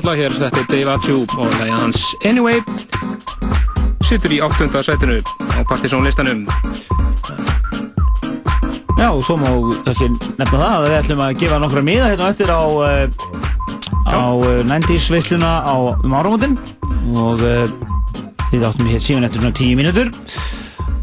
lag 0.06 0.20
hér, 0.20 0.34
þetta 0.38 0.60
er 0.62 0.66
Dave 0.70 0.92
Achu 0.94 1.14
og 1.40 1.54
lagið 1.58 1.80
hans 1.80 2.02
Anyway. 2.30 2.60
Sittur 4.06 4.34
í 4.36 4.38
áttunda 4.46 4.84
sætinu 4.86 5.18
á 5.22 5.66
Partizón 5.66 6.06
listanum 6.06 6.44
Já, 9.00 9.10
og 9.10 9.24
svo 9.26 9.38
má 9.40 9.50
kannski 9.86 10.12
nefna 10.38 10.60
það 10.60 10.76
að 10.76 10.86
við 10.86 10.98
ætlum 11.00 11.24
að 11.26 11.40
gefa 11.42 11.60
nokkra 11.64 11.84
miða 11.88 12.12
hérna 12.12 12.30
eftir 12.32 12.54
á 12.54 12.64
uh, 12.64 13.08
á 14.06 14.26
uh, 14.36 14.62
90s 14.70 15.10
veisluna 15.12 15.54
á 15.66 15.76
um 15.96 16.14
áramótin. 16.16 16.54
Og 17.12 17.42
uh, 17.42 17.66
við 18.54 18.68
áttum 18.68 18.92
hér 18.92 19.02
síðan 19.04 19.28
eftir 19.28 19.42
svona 19.42 19.58
10 19.58 19.80
mínútur. 19.82 20.14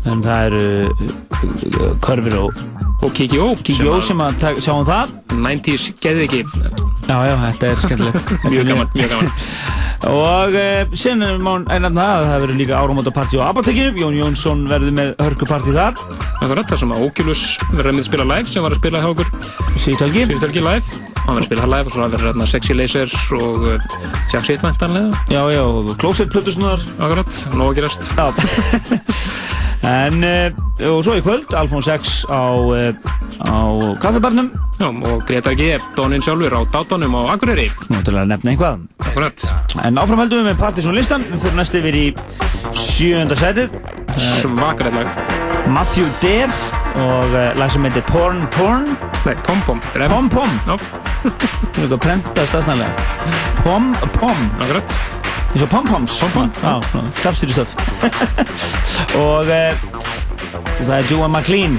En 0.08 0.22
það 0.24 0.46
eru 0.48 1.98
Körfur 2.04 2.38
og 2.46 2.62
og 3.02 3.10
Kiki 3.10 3.38
Ó 3.42 3.98
sem 3.98 4.20
að 4.22 4.46
sjáum 4.62 4.86
það. 4.86 5.10
90s 5.34 5.90
geði 5.98 6.28
ekki 6.28 6.42
Já, 7.02 7.16
já, 7.26 7.34
þetta 7.42 7.68
er 7.68 7.80
skemmtilegt. 7.82 8.34
Mjög 8.52 8.68
gaman, 8.70 8.92
mjög 8.94 9.14
gaman. 9.14 9.32
Og 10.12 10.56
uh, 10.58 10.96
síðan 10.98 11.24
er 11.26 11.38
má 11.42 11.52
einan 11.70 11.94
það 11.98 12.12
að 12.12 12.26
það 12.26 12.44
verður 12.44 12.60
líka 12.62 12.80
áramóta 12.80 13.14
partí 13.14 13.38
á 13.38 13.46
Apotekinu. 13.46 13.94
Jón 14.02 14.18
Jónsson 14.18 14.66
verður 14.70 14.96
með 14.98 15.14
hörkupartí 15.22 15.76
þar. 15.76 16.02
Það 16.42 16.76
sem 16.82 16.94
að 16.96 17.06
Oculus 17.06 17.46
verður 17.70 17.94
að 17.94 18.04
spila 18.10 18.28
live 18.34 18.50
sem 18.50 18.66
var 18.66 18.74
að 18.74 18.82
spila 18.82 19.02
hjá 19.04 19.10
okkur. 19.14 19.34
Sýtalgi 19.78 20.28
Sýrtalgi 20.32 20.66
live 20.66 21.11
hann 21.22 21.36
verður 21.36 21.42
að 21.42 21.48
spila 21.48 21.70
live 21.70 21.88
og 21.88 21.94
svo 21.94 22.06
verður 22.06 22.28
hérna 22.30 22.48
Sexy 22.50 22.76
Laser 22.76 23.16
og 23.38 23.66
uh, 23.70 23.88
Jack 24.32 24.46
Shit 24.46 24.64
væntanlega. 24.64 25.22
Já, 25.32 25.42
já, 25.54 25.62
og 25.62 25.92
Closet 26.02 26.32
Plutusnoðar 26.32 26.84
akkurat, 26.98 27.42
nóg 27.54 27.72
að 27.72 27.80
gerast. 27.80 28.14
Já. 28.18 28.26
En, 29.82 30.20
uh, 30.22 30.52
og 30.92 31.00
svo 31.02 31.16
í 31.18 31.22
kvöld 31.26 31.50
Alfons 31.58 31.88
X 31.90 32.20
á, 32.30 32.54
uh, 32.54 32.92
á 33.42 33.58
kaffibarnum. 33.98 34.52
Já, 34.78 34.86
og 34.86 35.24
Greta 35.26 35.56
G. 35.58 35.72
Doninn 35.98 36.22
sjálfur 36.22 36.54
á 36.54 36.62
dátanum 36.70 37.16
á 37.18 37.34
Akureyri. 37.34 37.66
Nú 37.90 37.98
til 38.06 38.14
að 38.14 38.30
nefna 38.30 38.54
einhvað 38.54 38.86
akkurat, 39.02 39.42
En 39.82 39.98
áfram 39.98 40.22
heldum 40.22 40.44
við 40.44 40.52
með 40.52 40.62
Partisan 40.62 40.94
listan. 40.94 41.26
Við 41.32 41.42
fyrir 41.48 41.58
næst 41.58 41.74
yfir 41.80 41.98
í 41.98 42.06
sjönda 42.78 43.34
sætið 43.42 43.74
svakalegt 44.18 44.94
lag. 44.94 45.08
Matthew 45.72 46.06
Dare 46.22 46.50
og 46.98 47.32
uh, 47.32 47.52
lag 47.58 47.70
sem 47.72 47.84
heitir 47.86 48.04
Porn 48.10 48.42
Porn. 48.56 48.90
Nei, 49.26 49.34
Pom 49.46 49.62
Pom, 49.66 49.80
Pom 49.94 50.28
Pom. 50.32 50.54
Það 50.66 50.86
er 51.28 51.84
eitthvað 51.84 51.98
prenta 52.02 52.46
stafsnæðlega 52.50 52.92
Pom 53.62 53.92
Pom. 54.18 54.44
Akkurat. 54.60 54.96
Eins 55.52 55.64
og 55.66 55.70
Pom 55.72 55.88
Poms. 55.88 56.18
Pom 56.22 56.34
Pom, 56.34 56.50
Já, 56.62 57.04
stafstýri 57.20 57.56
stöf. 57.56 57.76
Og 59.22 59.48
uh, 59.52 60.02
það 60.82 60.96
er 60.98 61.10
Joan 61.10 61.32
McLean. 61.32 61.78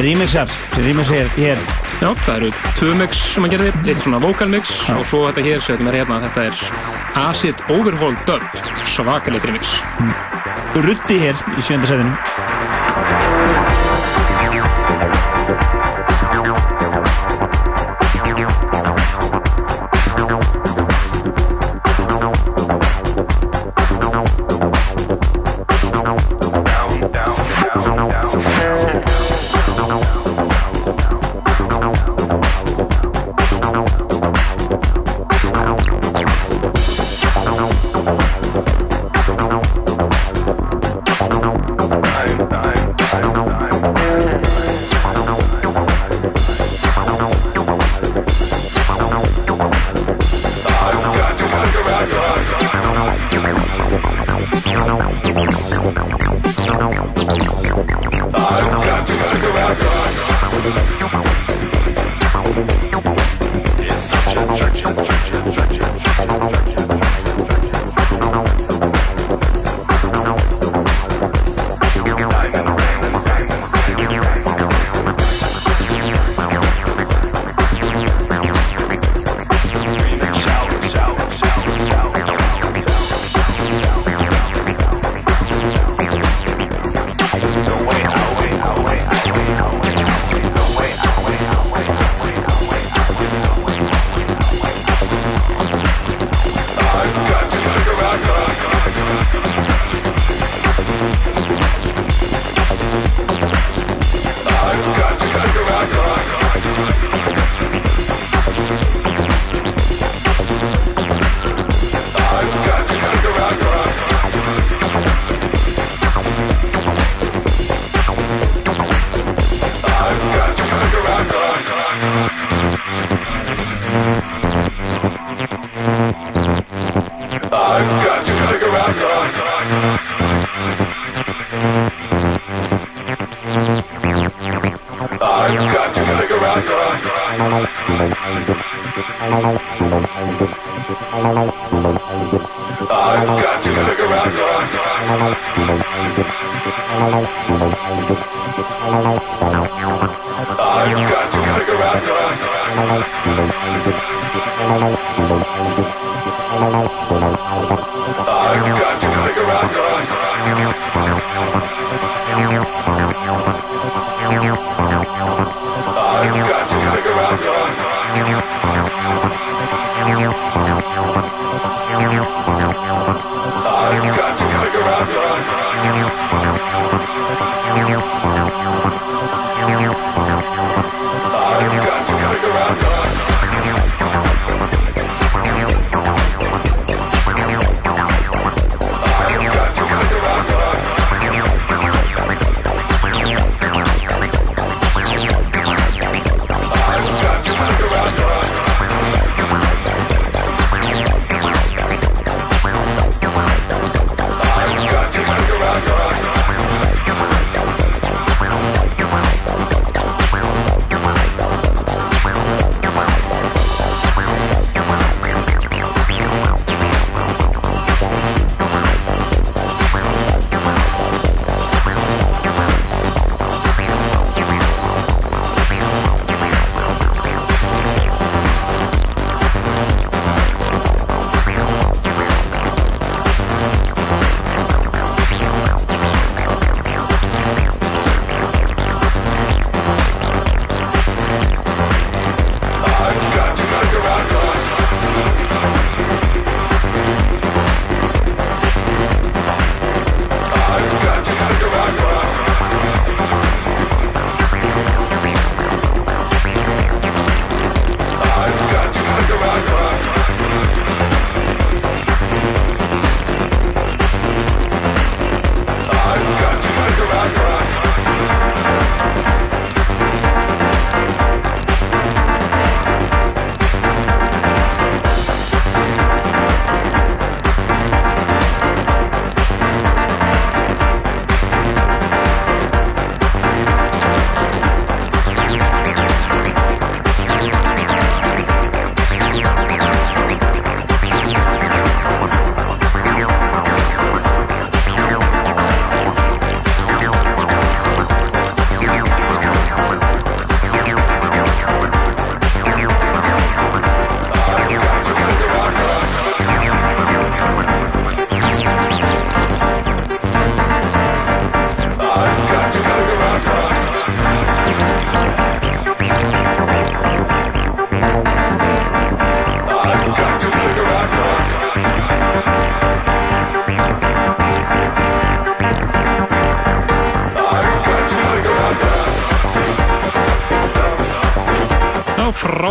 Remixar 0.00 0.48
sem 0.72 0.86
remixar 0.86 1.14
hér, 1.18 1.32
hér. 1.36 1.64
Já, 2.00 2.14
það 2.24 2.36
eru 2.38 2.50
tvö 2.78 2.94
mix 2.96 3.18
sem 3.34 3.44
hann 3.44 3.52
gerði, 3.52 3.72
eitt 3.84 4.00
svona 4.00 4.20
vocal 4.22 4.48
mix 4.48 4.70
og 4.94 5.02
svo 5.04 5.26
þetta 5.26 5.42
hér 5.44 5.60
sem 5.66 5.90
er 5.90 5.98
hérna, 6.00 6.16
þetta 6.24 6.46
er 6.48 6.99
Acid 7.14 7.54
Overhaul 7.68 8.14
Dub, 8.24 8.42
svakalegt 8.84 9.44
remix. 9.44 9.82
Ruddi 10.74 11.18
hér 11.18 11.34
í 11.58 11.66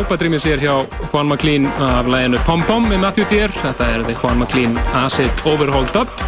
uppættrýmið 0.09 0.41
sér 0.41 0.61
hjá 0.63 0.71
Juan 1.11 1.27
McLean 1.29 1.67
af 1.85 2.07
læginu 2.09 2.39
Pom 2.47 2.63
Pom 2.65 2.87
með 2.89 3.03
Matthew 3.03 3.25
Deere. 3.29 3.53
Þetta 3.61 3.85
er 3.93 4.03
þegar 4.07 4.23
Juan 4.23 4.39
McLean 4.41 4.77
Acid 4.97 5.41
Overhold 5.45 5.97
Up 5.99 6.23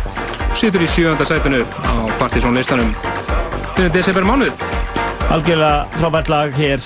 situr 0.53 0.83
í 0.85 0.89
sjönda 0.91 1.25
sætinu 1.25 1.63
á 1.65 1.93
Partíson 2.19 2.53
listanum. 2.53 2.91
Þetta 3.71 3.87
er 3.87 3.95
desember 3.95 4.27
mánuð. 4.29 4.61
Algjörlega 5.33 5.87
frábært 5.95 6.29
lag 6.29 6.53
hér 6.59 6.83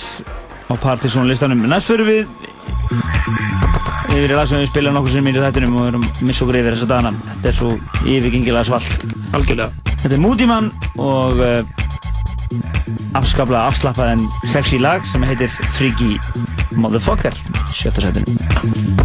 á 0.72 0.74
Partíson 0.80 1.28
listanum. 1.28 1.66
Næst 1.68 1.92
fyrir 1.92 2.08
við 2.08 2.22
yfir 4.16 4.32
í 4.32 4.38
lag 4.38 4.48
sem 4.48 4.64
við 4.64 4.72
spila 4.72 4.94
nokkur 4.96 5.18
sem 5.18 5.28
er 5.28 5.42
í 5.42 5.44
þættinum 5.44 5.76
og 5.82 5.90
erum 5.90 6.06
miss 6.22 6.40
og 6.46 6.54
greifir 6.54 6.78
þessa 6.78 6.92
dana. 6.94 7.12
Þetta 7.34 7.52
er 7.52 7.58
svo 7.60 7.74
yfirgengilega 8.06 8.64
svall. 8.70 8.88
Algjörlega. 9.36 9.92
Þetta 9.98 10.16
er 10.16 10.24
Moodyman 10.24 10.72
og 10.96 11.44
eh, 11.44 11.76
afskaplega 13.20 13.66
afslappað 13.68 14.16
en 14.16 14.26
sexy 14.48 14.80
lag 14.80 15.04
sem 15.12 15.28
heitir 15.28 15.52
Freaky 15.76 16.16
Motherfucker. 16.78 17.34
Sjötta 17.74 18.02
setinu 18.02 19.05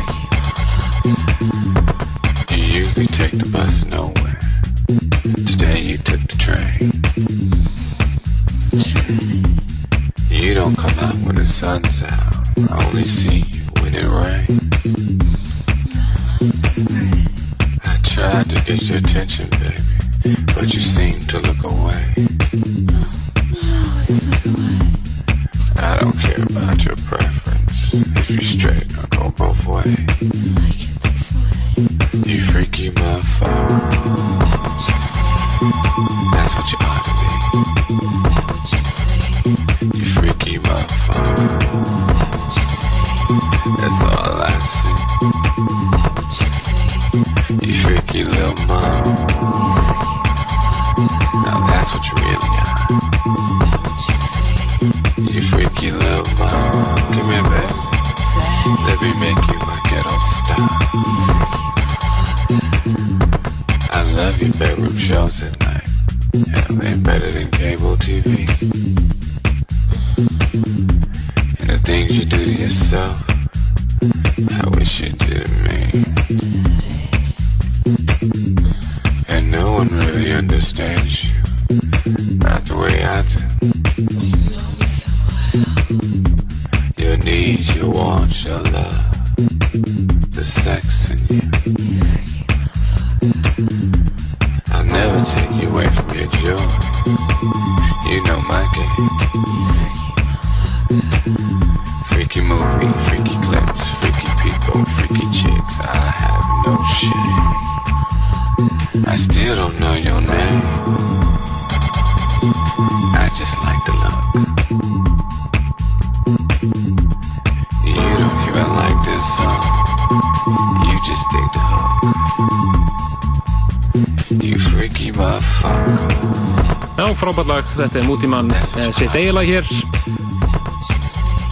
Eh, 128.81 128.89
sitt 128.93 129.13
eiginlega 129.15 129.45
hér. 129.45 129.65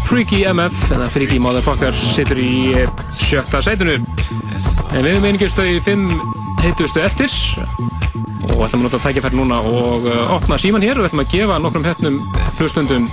Freaky 0.10 0.42
MF 0.50 0.92
eða 0.96 1.10
Freaky 1.14 1.38
Motherfucker 1.38 1.94
sittur 1.94 2.40
í 2.42 2.72
eh, 2.74 2.90
sjötta 3.20 3.62
sætunu 3.62 4.00
en 4.00 5.06
við 5.06 5.20
meiningjumstu 5.22 5.68
í 5.70 5.76
fimm 5.86 6.08
heitustu 6.64 7.04
eftir. 7.06 7.30
Og 8.50 8.64
ætlum 8.66 8.82
að 8.82 8.86
nota 8.88 9.02
tækifær 9.04 9.36
núna 9.38 9.60
og 9.62 10.08
eh, 10.10 10.34
opna 10.34 10.58
síman 10.58 10.86
hér. 10.86 10.98
Og 10.98 11.10
ætlum 11.10 11.22
að 11.22 11.36
gefa 11.36 11.60
nokkrum 11.62 11.86
hefnum 11.86 12.18
hlustundum 12.58 13.06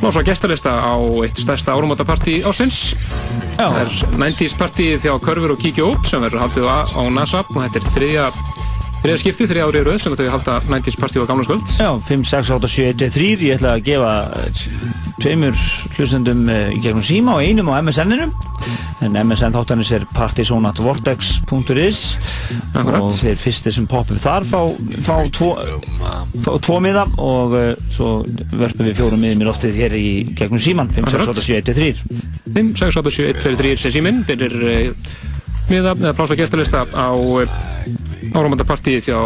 Lása 0.00 0.22
gestarlista 0.24 0.72
á 0.80 0.96
eitt 1.20 1.36
stærsta 1.42 1.74
árumátapartí 1.76 2.38
ásins. 2.40 2.94
Það 3.58 3.76
er 3.82 3.90
90's 4.16 4.56
partíið 4.56 5.02
þjá 5.04 5.12
Körfur 5.26 5.52
og 5.52 5.60
Kíkja 5.60 5.88
út 5.92 6.08
sem 6.08 6.24
verður 6.24 6.46
haldið 6.46 6.68
á 6.72 7.02
NASA. 7.12 7.42
Og 7.52 7.60
þetta 7.66 7.82
er 7.82 7.90
þriðja 7.96 8.26
Þriða 9.00 9.16
skipti, 9.22 9.46
þriða 9.48 9.66
árið 9.70 9.86
rauð 9.86 10.00
sem 10.02 10.14
þau 10.18 10.26
halda 10.28 10.54
90's 10.66 10.96
party 11.00 11.22
á 11.24 11.24
gamla 11.24 11.44
skvöld. 11.46 11.70
Já, 11.72 11.88
5, 12.04 12.24
6, 12.28 12.50
8, 12.52 12.68
7, 12.68 12.88
1, 12.92 13.14
3. 13.14 13.28
Ég 13.46 13.56
ætla 13.56 13.70
að 13.78 13.86
gefa 13.86 14.10
eh, 14.36 14.60
tveimur 15.22 15.62
hlustendum 15.94 16.42
eh, 16.52 16.74
í 16.76 16.82
gegnum 16.84 17.06
síma 17.06 17.38
og 17.38 17.46
einum 17.46 17.70
á 17.72 17.80
MSN-inum. 17.80 18.34
En 19.00 19.16
MSN 19.16 19.56
þáttanins 19.56 19.94
er 19.96 20.04
partysonatvortex.is 20.12 22.02
og 22.76 23.08
þeir 23.16 23.40
fyrsti 23.40 23.72
sem 23.72 23.88
poppum 23.88 24.20
þar 24.20 24.44
fá, 24.44 24.60
fá 25.08 25.16
tvo, 25.32 25.48
tvo 26.60 26.78
miða 26.84 27.06
og 27.16 27.56
uh, 27.56 27.72
svo 27.88 28.10
verfum 28.52 28.84
við 28.84 29.00
fjórum 29.00 29.24
miðum 29.24 29.46
í 29.46 29.48
loftið 29.48 29.80
hér 29.80 29.96
í 29.96 30.06
gegnum 30.36 30.60
síman. 30.60 30.92
5, 30.92 31.08
6, 31.16 31.32
8, 31.32 31.48
7, 31.48 31.58
1, 31.64 31.80
3. 31.80 32.22
5, 32.52 32.72
6, 32.84 33.00
8, 33.00 33.16
7, 33.16 33.32
1, 33.32 33.42
2, 33.48 33.58
3 33.64 33.74
sem 33.80 33.96
síminn. 33.96 34.22
Þeir 34.28 34.48
er 34.50 34.60
uh, 34.60 35.12
miða, 35.72 35.96
eða 35.96 36.16
plása 36.20 36.36
gestalista 36.36 36.84
á... 36.84 37.08
Uh, 37.16 37.69
áramandapartíð 38.34 39.08
hjá 39.10 39.18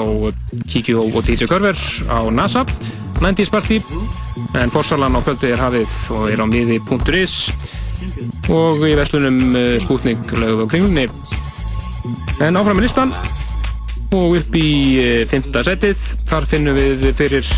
Kiki 0.70 0.94
og 0.97 1.20
DJ 1.26 1.48
Körver 1.51 1.78
á 2.09 2.24
NASA 2.32 2.64
90s 3.20 3.51
partí 3.51 3.78
en 4.55 4.70
fórsalan 4.70 5.14
á 5.14 5.20
kvöldi 5.22 5.52
er 5.52 5.60
hafið 5.60 5.93
og 6.14 6.31
er 6.32 6.43
á 6.43 6.47
miði.is 6.48 7.35
og 8.52 8.85
í 8.85 8.94
verslunum 8.98 9.55
uh, 9.55 9.76
Sputnik 9.82 10.32
lögum 10.36 10.64
og 10.64 10.70
kringlunni. 10.72 11.06
En 12.43 12.59
áfram 12.59 12.76
með 12.78 12.89
listan 12.89 13.14
og 14.14 14.36
upp 14.39 14.56
í 14.59 14.68
uh, 15.01 15.20
fymta 15.31 15.64
setið. 15.66 16.02
Þar 16.28 16.48
finnum 16.51 16.78
við 16.78 17.06
fyrir 17.16 17.48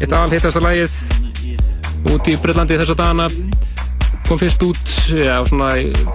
eitt 0.00 0.14
alhittasta 0.16 0.62
lagið 0.64 0.96
út 2.10 2.30
í 2.30 2.38
Breitlandi 2.40 2.80
þessa 2.80 2.98
dagana. 2.98 3.28
Kom 4.28 4.40
fyrst 4.40 4.62
út 4.64 4.96
ja, 5.12 5.38
á 5.38 5.42
svona 5.46 5.74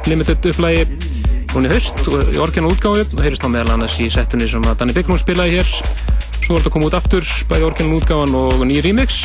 limited 0.09 0.51
upplægi 0.51 1.14
er 1.63 1.71
höst 1.77 2.03
í 2.35 2.39
orginal 2.43 2.73
útgáfu. 2.73 3.05
Og 3.15 3.23
heyrist 3.23 3.45
þá 3.45 3.49
meðal 3.53 3.77
annars 3.77 3.95
í 4.03 4.09
settunni 4.11 4.49
sem 4.51 4.67
að 4.67 4.81
Danny 4.81 4.97
Bygglund 4.97 5.23
spilaði 5.23 5.61
hér. 5.61 5.71
Svo 6.41 6.57
er 6.57 6.59
þetta 6.59 6.67
að 6.67 6.75
koma 6.75 6.89
út 6.89 6.97
aftur 6.99 7.31
bæði 7.47 7.69
orginal 7.69 7.95
útgáfan 8.01 8.35
og 8.41 8.67
ný 8.67 8.81
remix. 8.83 9.21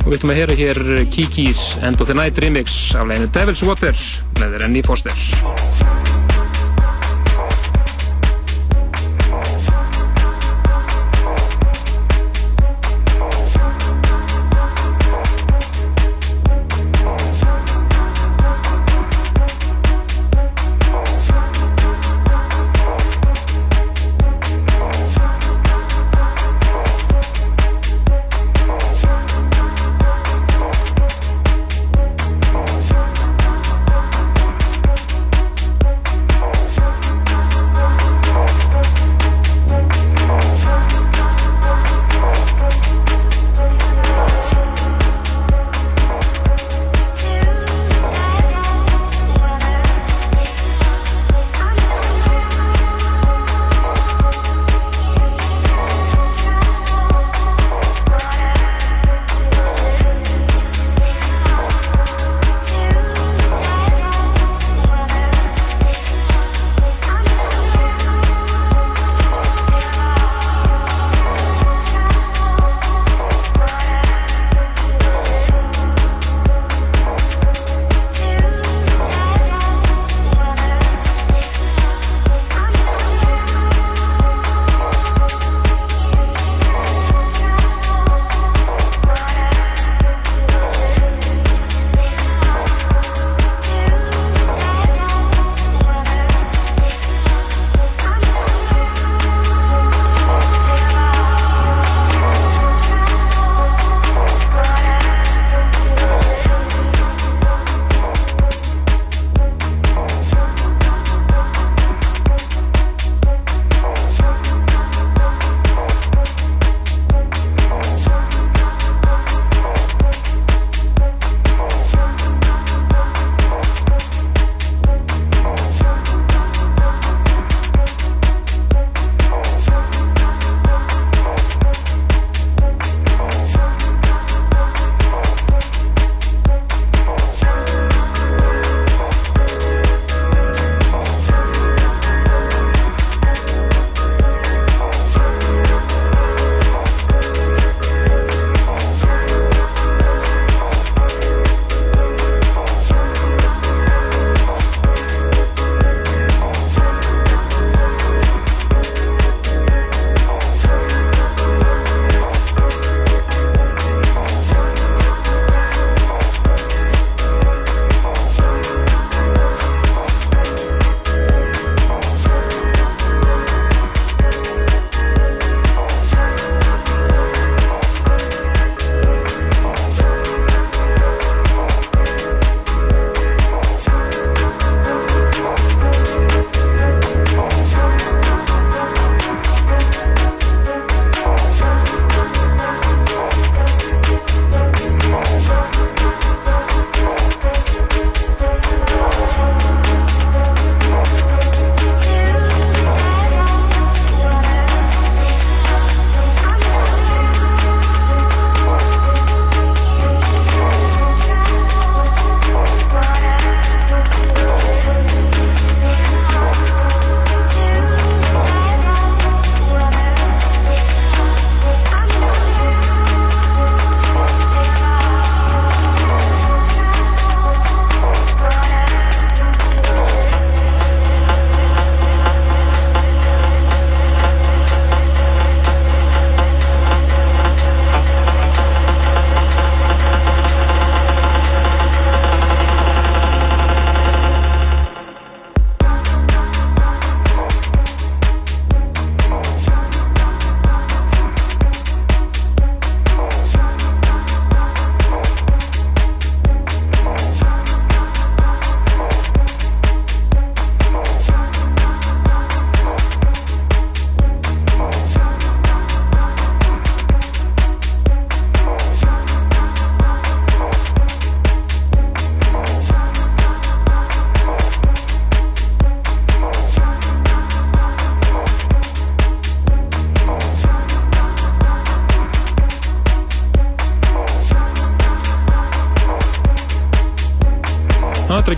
Og 0.00 0.08
við 0.08 0.18
ætlum 0.22 0.32
að 0.32 0.40
heyra 0.40 0.58
hér 0.62 0.82
Kiki's 1.12 1.64
End 1.84 2.00
of 2.00 2.08
the 2.08 2.16
Night 2.16 2.40
remix 2.40 2.94
af 2.96 3.04
leginu 3.10 3.28
Devil's 3.36 3.66
Water 3.68 4.04
með 4.40 4.62
Renny 4.64 4.80
Foster 4.86 5.89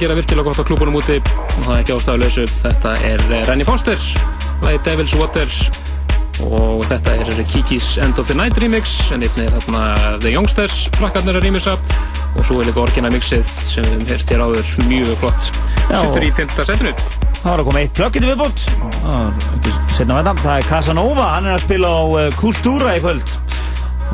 að 0.02 0.08
gera 0.08 0.18
virkilega 0.18 0.48
gott 0.48 0.58
á 0.58 0.64
klúbunum 0.66 0.96
úti. 0.98 1.16
Og 1.22 1.62
það 1.62 1.72
er 1.74 1.80
ekki 1.82 1.94
ástæðuleysu. 1.94 2.44
Þetta 2.58 2.92
er 3.06 3.20
eh, 3.28 3.42
Rennie 3.46 3.66
Foster, 3.66 4.04
lagi 4.64 4.80
Devil's 4.88 5.14
Water 5.20 5.58
og 6.42 6.80
þetta 6.88 7.12
er 7.20 7.28
Kiki's 7.46 7.86
End 8.02 8.18
of 8.18 8.26
the 8.26 8.34
Night 8.34 8.56
remix 8.58 8.96
en 9.14 9.22
einnig 9.22 9.44
er 9.44 9.52
þarna 9.60 9.82
The 10.24 10.32
Youngsters. 10.32 10.78
Flakkarnir 10.96 11.38
að 11.38 11.46
remixa 11.46 11.76
og 12.32 12.40
svo 12.48 12.58
er 12.58 12.66
líka 12.66 12.82
orginal 12.82 13.12
mixið 13.14 13.44
sem 13.46 13.86
við 13.86 14.10
höfum 14.10 14.32
hér 14.32 14.42
áður. 14.48 14.72
Mjög 14.88 15.12
flott. 15.22 15.52
Sittur 15.92 16.26
í 16.26 16.32
5. 16.40 16.56
setinu. 16.58 16.94
Það 17.36 17.46
var 17.46 17.62
að 17.62 17.68
koma 17.68 17.82
eitt 17.82 17.94
plögginu 17.98 18.32
viðbútt 18.32 18.60
Það 19.98 20.12
er 20.18 20.56
er 20.56 20.66
Casanova, 20.66 21.28
hann 21.36 21.46
er 21.50 21.58
að 21.58 21.64
spila 21.68 21.94
á 21.94 22.02
Kultúra 22.40 22.96
í 22.98 23.04
kvöld. 23.04 23.36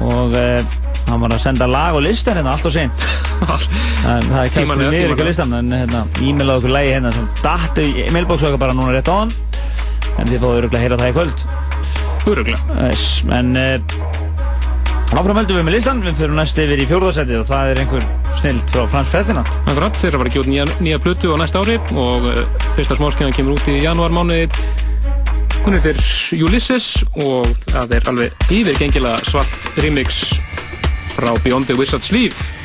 Og 0.05 0.37
uh, 0.37 0.77
hann 1.09 1.25
var 1.25 1.33
að 1.33 1.45
senda 1.47 1.71
lag 1.71 1.97
og 1.97 2.05
listar 2.05 2.37
hérna 2.37 2.57
allt 2.57 2.69
og 2.69 2.77
seint 2.77 3.08
það 3.43 4.41
er 4.43 4.53
Tímanlega, 4.55 4.91
niður 4.95 5.23
á 5.23 5.27
listan 5.29 5.55
en 5.59 5.75
hérna, 5.75 6.05
e-mail 6.25 6.51
á 6.51 6.55
okkur 6.57 6.75
lægi 6.75 6.95
hérna 6.97 7.13
sem 7.15 7.29
datt 7.43 7.81
í 7.83 7.89
e-mailbóksu 8.07 8.49
okkar 8.49 8.63
bara 8.67 8.77
núna 8.77 8.95
rétt 8.97 9.11
á 9.11 9.17
hann 9.19 9.33
en 10.19 10.31
þið 10.31 10.43
fáðu 10.43 10.61
öruglega 10.63 10.79
að 10.79 10.85
heyra 10.87 11.01
það 11.03 11.11
í 11.11 11.17
kvöld 11.19 11.45
Öruglega. 12.29 12.89
en 13.39 13.53
uh, 13.57 13.79
áfram 15.17 15.39
höldum 15.39 15.61
við 15.61 15.65
með 15.69 15.77
listan 15.79 16.03
við 16.05 16.19
fyrir 16.21 16.35
næst 16.37 16.59
yfir 16.61 16.83
í 16.83 16.89
fjórðarsætið 16.91 17.41
og 17.41 17.47
það 17.49 17.71
er 17.73 17.83
einhver 17.85 18.09
snild 18.41 18.75
frá 18.75 18.83
Frans 18.93 19.15
Ferdinand 19.15 19.55
Akkurat, 19.65 19.97
þeirra 20.03 20.21
var 20.21 20.31
að 20.33 20.43
út 20.43 20.51
nýja, 20.51 20.67
nýja 20.83 21.01
plötu 21.05 21.33
á 21.33 21.37
næsta 21.41 21.63
ári 21.63 21.79
og 21.95 22.29
uh, 22.33 22.43
fyrsta 22.77 22.99
smáskjæðan 22.99 23.39
kemur 23.39 23.57
út 23.57 23.71
í 23.71 23.79
janúar 23.85 24.15
mánuði. 24.15 24.51
Hún 25.65 25.77
er 25.77 25.83
fyrir 25.85 26.45
Ulysses 26.47 26.91
og 27.25 27.49
það 27.69 27.97
er 27.99 28.13
alveg 28.13 28.47
yfirgengilega 28.55 29.25
svart 29.27 29.81
remix 29.83 30.23
frá 31.17 31.33
Beyond 31.45 31.69
the 31.69 31.77
Wizard's 31.79 32.09
Sleeve. 32.13 32.58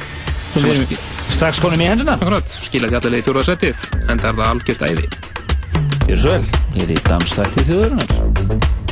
Sem 0.53 0.69
við 0.69 0.83
erum 0.83 1.07
strax 1.33 1.61
konum 1.63 1.81
í 1.81 1.89
hendina 1.89 2.17
Akkurat, 2.19 2.55
skilaði 2.67 2.99
allavega 2.99 3.23
í 3.23 3.25
fjóra 3.25 3.47
setið, 3.47 3.87
en 4.05 4.21
það 4.21 4.29
er 4.29 4.39
það 4.39 4.45
algjört 4.51 4.87
æði. 4.91 5.09
Gjör 6.03 6.23
svo 6.23 6.37
vel, 6.37 6.63
ég 6.77 6.87
er 6.87 6.95
í 6.95 7.01
damstætti 7.09 7.67
þjóðurinnar 7.71 8.82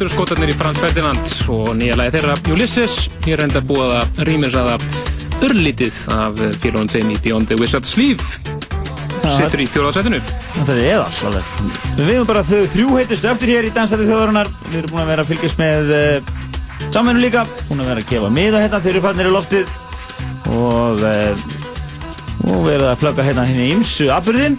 Þetta 0.00 0.14
eru 0.14 0.16
skotarnir 0.16 0.48
í 0.48 0.54
Frans 0.56 0.78
Ferdinand 0.80 1.32
og 1.52 1.66
nýja 1.76 1.96
lagi 2.00 2.14
þeirra 2.14 2.34
Ulysses. 2.54 2.92
Ég 3.28 3.34
er 3.34 3.42
enda 3.44 3.60
búið 3.60 3.90
að 3.98 4.20
rýmirsaða 4.24 4.78
örlítið 5.44 5.98
af 6.14 6.40
félagum 6.62 6.88
tveim 6.88 7.10
í 7.12 7.18
Beyond 7.20 7.50
the 7.50 7.58
Wizard's 7.60 7.92
Sleeve. 7.92 8.24
Sittur 9.26 9.60
í 9.60 9.66
fjóðarsætinu. 9.68 10.22
Þetta 10.54 10.72
er 10.78 10.80
eðall 10.94 11.18
alveg. 11.28 11.52
Við 11.98 12.08
hefum 12.14 12.30
bara 12.30 12.46
þau 12.48 12.62
þrjú 12.72 12.96
heitustu 12.96 13.30
eftir 13.34 13.52
hér 13.52 13.68
í 13.68 13.74
Dansæti 13.76 14.08
þjóðarinnar. 14.08 14.48
Við 14.70 14.78
erum 14.80 14.94
búin 14.94 15.04
að 15.04 15.12
vera 15.12 15.26
að 15.26 15.34
fylgjast 15.34 15.60
með 15.60 15.92
uh, 15.98 16.32
samvennu 16.86 17.26
líka. 17.26 17.44
Búin 17.68 17.84
að 17.84 17.92
vera 17.92 18.06
að 18.06 18.10
gefa 18.14 18.34
miða 18.40 18.64
hérna. 18.64 18.80
Þeir 18.80 18.94
eru 18.94 19.04
fannir 19.10 19.28
í 19.28 19.36
loftið. 19.36 19.78
Og, 20.62 21.04
uh, 21.04 21.44
og 22.48 22.66
verið 22.70 22.88
að 22.88 22.98
plugga 23.04 23.28
hérna 23.28 23.48
hérna 23.50 23.68
í 23.68 23.72
ymsu 23.76 24.08
afbyrðin. 24.16 24.56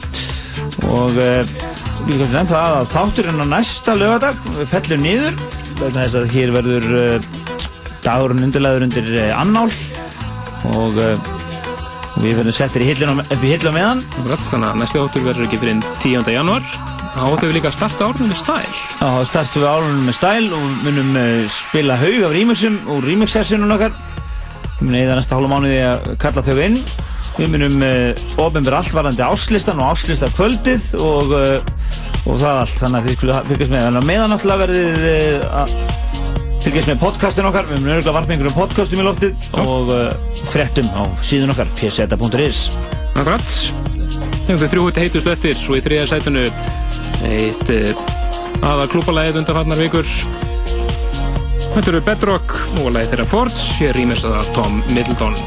Og 0.92 1.18
uh, 1.18 1.71
líka 2.08 2.26
sem 2.26 2.38
nefnt 2.40 2.52
það 2.52 2.76
að 2.78 2.88
þátturinn 2.92 3.44
á 3.44 3.48
næsta 3.52 3.94
lögadag 3.98 4.46
fellur 4.70 5.02
niður. 5.02 5.36
Vegna 5.82 6.06
þess 6.06 6.18
að 6.20 6.32
hér 6.36 6.54
verður 6.56 6.88
uh, 6.98 7.28
dagurinn 8.06 8.46
undirlegaður 8.48 8.86
undir 8.88 9.12
uh, 9.18 9.28
annál. 9.38 9.68
Og 10.72 10.98
uh, 11.02 11.30
við 12.22 12.40
verðum 12.40 12.56
settir 12.56 12.86
upp 12.86 13.46
í 13.46 13.52
hillu 13.52 13.74
á 13.74 13.76
meðan. 13.76 14.06
Þannig 14.18 14.70
að 14.72 14.82
næsti 14.82 15.04
áttur 15.04 15.28
verður 15.28 15.48
ekki 15.48 15.62
fyrir 15.62 15.86
10. 16.02 16.32
januar. 16.36 16.66
Þá 17.12 17.24
áttum 17.28 17.52
við 17.52 17.56
líka 17.60 17.72
að 17.72 17.78
starta 17.78 18.08
árunum 18.08 18.32
með 18.32 18.42
stæl. 18.42 18.72
Já, 18.72 19.06
þá 19.06 19.30
startum 19.30 19.62
við 19.62 19.70
árunum 19.70 20.04
með 20.08 20.18
stæl 20.18 20.50
og 20.58 20.68
munum 20.88 21.16
spila 21.52 22.00
haug 22.02 22.28
af 22.28 22.36
remixum 22.38 22.82
og 22.88 23.06
remix-sessionum 23.06 23.76
okkar. 23.78 23.96
Við 24.80 24.84
munum 24.88 25.02
eða 25.04 25.18
næsta 25.20 25.38
hálfa 25.38 25.52
mánuði 25.52 25.82
að 25.86 26.12
kalla 26.24 26.46
þau 26.48 26.62
inn. 26.66 26.82
Við 27.38 27.54
munum 27.54 27.84
uh, 27.86 28.24
ofinbjör 28.44 28.76
allt 28.80 28.96
varandi 28.96 29.24
áslistan 29.24 29.80
og 29.80 29.94
áslista 29.94 30.28
kvöldið 30.36 30.88
og, 31.00 31.32
uh, 31.36 31.81
og 32.26 32.38
það 32.42 32.62
allt. 32.62 32.78
Þannig 32.82 33.00
að 33.00 33.08
þið 33.10 33.18
skulle 33.18 33.42
fylgjast 33.50 33.74
með. 33.74 33.86
Þannig 33.88 34.02
að 34.02 34.08
meðan 34.12 34.34
náttúrulega 34.34 34.64
verðið 34.66 35.06
uh, 35.12 35.62
að 35.62 35.76
fylgjast 36.62 36.92
með 36.92 37.02
podcastin 37.02 37.50
okkar. 37.50 37.70
Við 37.70 37.80
munum 37.80 37.94
örgulega 37.96 38.16
varpa 38.18 38.36
einhverjum 38.36 38.58
podcastum 38.58 39.02
í 39.02 39.08
loftið 39.08 39.50
og 39.64 39.94
uh, 39.96 40.38
fréttum 40.52 40.92
á 40.94 41.04
síðun 41.26 41.56
okkar, 41.56 41.74
pseta.is. 41.78 42.64
Akkurat. 43.16 43.58
Þau 44.52 44.68
þrjú 44.68 44.88
heitustu 44.98 45.32
eftir, 45.32 45.58
svo 45.58 45.78
í 45.78 45.84
þriða 45.84 46.10
sætunu 46.12 46.48
eitt 47.28 47.74
uh, 47.74 48.06
aða 48.62 48.88
klúpalæðið 48.92 49.42
undanfarnar 49.44 49.82
vikur. 49.82 50.16
Þetta 51.72 51.88
eru 51.94 52.02
Bedrock 52.04 52.58
og 52.82 52.90
læði 52.92 53.14
þeirra 53.14 53.30
Forge, 53.32 53.68
ég 53.80 53.96
rýmis 53.96 54.26
að 54.28 54.42
Tom 54.58 54.82
Middleton. 54.92 55.38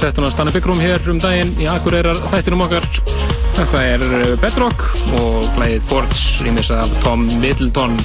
Í 0.00 0.06
settuna 0.06 0.30
Stanna 0.32 0.52
Byggrum 0.54 0.78
hér 0.80 1.02
um 1.12 1.18
daginn 1.20 1.50
í 1.60 1.66
Akureyrar 1.68 2.16
þættinum 2.30 2.62
okkar. 2.64 2.86
Þetta 3.58 3.80
er 3.84 4.04
uh, 4.06 4.22
Bedrock 4.40 4.84
og 5.18 5.44
lægið 5.60 5.82
Forge 5.90 6.46
rýmis 6.46 6.70
af 6.72 6.88
Tom 7.04 7.26
Middleton. 7.42 7.98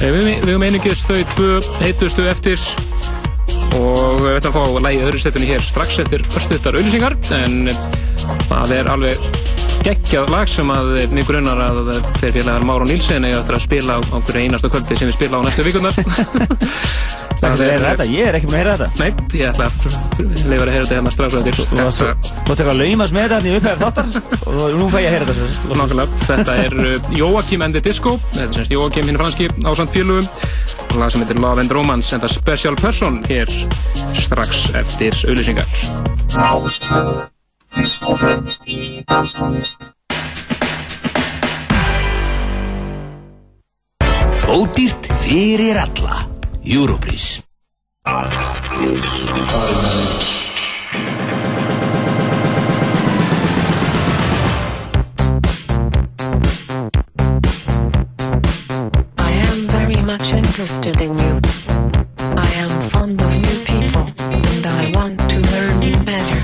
Eh, 0.00 0.08
Við, 0.08 0.30
við 0.30 0.54
höfum 0.54 0.64
einungis 0.64 1.02
þau 1.04 1.18
tvö 1.34 1.50
heitustu 1.82 2.24
eftir 2.30 2.62
og 3.76 4.22
við 4.22 4.38
ætlum 4.38 4.54
að 4.54 4.56
fá 4.56 4.86
lægið 4.86 5.04
öðru 5.10 5.20
setjunni 5.26 5.50
hér 5.50 5.66
strax 5.66 6.00
eftir 6.06 6.24
örstuttar 6.30 6.78
auðlýsingar 6.78 7.18
en 7.36 7.58
það 8.48 8.74
er 8.78 8.90
alveg 8.94 9.28
geggjað 9.84 10.32
lag 10.32 10.48
sem 10.48 10.72
að 10.72 10.94
mig 11.12 11.28
grunnar 11.28 11.60
að 11.66 11.92
þeir 12.22 12.38
félagar 12.38 12.64
Máru 12.64 12.88
Nílsen 12.88 13.28
eiga 13.28 13.42
eftir 13.42 13.58
að 13.58 13.66
spila 13.66 13.98
á 14.00 14.16
hverju 14.16 14.46
einasta 14.46 14.72
kvöldi 14.72 14.96
sem 14.96 15.12
við 15.12 15.18
spila 15.18 15.42
á 15.42 15.46
næstu 15.50 15.68
vikunar 17.44 17.58
Það 17.58 17.74
er 17.74 17.84
þetta, 17.84 18.06
ég 18.14 18.24
er 18.30 18.34
ekki 18.38 18.48
búin 18.48 18.54
að 18.54 18.62
heyra 18.64 18.74
þetta. 18.80 18.88
Nei, 19.00 19.10
ég 19.34 19.46
ætla 19.50 19.64
að 19.68 19.72
leifa 20.50 20.64
að 20.64 20.72
heyra 20.74 20.84
þetta 20.84 20.96
hérna 20.98 21.12
strax 21.14 21.30
á 21.34 21.38
eftir 21.40 21.54
Þú 21.54 21.76
varst 21.80 22.00
Þetta- 22.04 22.16
þú 22.24 22.48
varst 22.48 22.60
eitthvað 22.60 22.74
að 22.74 22.80
laumast 22.82 23.12
með 23.14 23.22
þetta 23.24 23.34
hérna 23.34 23.48
í 23.48 23.56
upphæðar 23.58 23.80
þáttar. 23.84 24.06
Og 24.44 24.78
nú 24.80 24.86
fæ 24.92 24.98
ég 25.00 25.08
að 25.08 25.14
heyra 25.14 25.26
þetta 25.30 25.78
Nákvæmlega, 25.80 26.08
þetta 26.28 26.52
er 26.64 26.72
uh, 26.84 27.10
Joachim 27.20 27.60
and 27.66 27.74
the 27.74 27.82
Disco. 27.84 28.16
Þetta 28.32 28.46
er 28.48 28.56
semst 28.58 28.74
Joachim 28.74 29.06
hinn 29.10 29.18
franski 29.20 29.48
ásand 29.64 29.90
félugum 29.94 30.28
og 30.94 30.98
lag 31.00 31.10
sem 31.10 31.24
heitir 31.24 31.40
Love 31.42 31.60
and 31.64 31.72
Romance 31.74 32.14
en 32.14 32.22
það 32.22 32.34
Special 32.38 32.76
Person 32.78 33.20
hér 33.28 33.50
strax 34.14 34.68
eftir 34.78 35.16
auðlýsingar 35.26 35.66
Ódýrt 44.48 45.08
fyrir 45.24 45.78
alla 45.80 46.20
Europris 46.64 47.42
I 48.06 48.30
am 59.18 59.68
very 59.68 60.00
much 60.02 60.32
interested 60.32 61.00
in 61.02 61.18
you. 61.18 61.40
I 62.18 62.50
am 62.56 62.80
fond 62.88 63.20
of 63.20 63.34
new 63.34 63.64
people, 63.64 64.06
and 64.18 64.66
I 64.66 64.90
want 64.94 65.18
to 65.30 65.38
learn 65.38 65.82
you 65.82 65.94
better. 66.04 66.40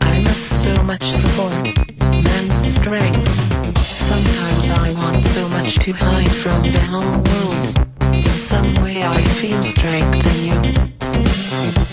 I 0.00 0.18
miss 0.22 0.62
so 0.64 0.82
much 0.82 1.04
support 1.04 1.78
man's 2.00 2.74
strength. 2.74 3.30
Sometimes 3.78 4.70
I 4.70 4.92
want 4.94 5.24
so 5.24 5.48
much 5.50 5.78
to 5.78 5.92
hide 5.92 6.32
from 6.32 6.62
the 6.72 6.80
whole 6.80 7.22
world. 7.22 7.95
Some 8.24 8.74
way 8.76 9.02
I 9.02 9.22
feel 9.24 9.62
strength 9.62 10.26
in 10.26 10.38
you. 10.48 10.60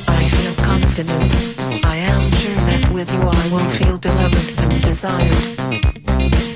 I 0.08 0.28
feel 0.30 0.56
confidence. 0.64 1.58
I 1.84 1.98
am 1.98 2.32
sure 2.32 2.56
that 2.56 2.90
with 2.92 3.12
you 3.14 3.22
I 3.22 3.50
will 3.52 3.70
feel 3.78 3.98
beloved 3.98 4.60
and 4.60 4.84
desired. 4.84 6.53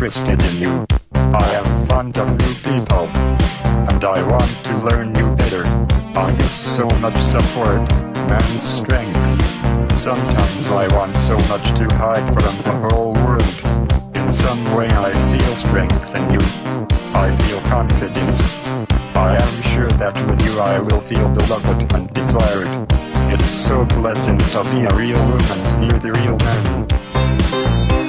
Interested 0.00 0.40
in 0.42 0.62
you. 0.62 0.86
I 1.12 1.46
am 1.60 1.86
fond 1.86 2.16
of 2.16 2.28
new 2.30 2.54
people, 2.64 3.04
and 3.90 4.02
I 4.02 4.22
want 4.26 4.50
to 4.64 4.78
learn 4.78 5.14
you 5.14 5.28
better. 5.36 5.64
I 6.18 6.32
miss 6.38 6.50
so 6.50 6.88
much 7.04 7.18
support, 7.20 7.86
man's 8.26 8.62
strength. 8.62 9.20
Sometimes 9.94 10.70
I 10.70 10.88
want 10.96 11.14
so 11.16 11.36
much 11.52 11.66
to 11.76 11.84
hide 11.96 12.24
from 12.32 12.54
the 12.64 12.88
whole 12.88 13.12
world. 13.12 14.16
In 14.16 14.32
some 14.32 14.74
way 14.74 14.88
I 14.88 15.12
feel 15.36 15.54
strength 15.54 16.14
in 16.16 16.32
you. 16.32 16.40
I 17.12 17.36
feel 17.44 17.60
confidence. 17.68 18.40
I 19.14 19.36
am 19.36 19.62
sure 19.74 19.90
that 20.00 20.16
with 20.26 20.40
you 20.46 20.58
I 20.60 20.80
will 20.80 21.02
feel 21.02 21.28
beloved 21.28 21.92
and 21.92 22.10
desired. 22.14 22.70
It's 23.34 23.50
so 23.50 23.84
pleasant 23.84 24.40
to 24.52 24.64
be 24.72 24.80
a 24.86 24.94
real 24.96 25.20
woman 25.28 25.60
near 25.78 25.98
the 26.00 26.12
real 26.12 26.38
man. 26.38 27.99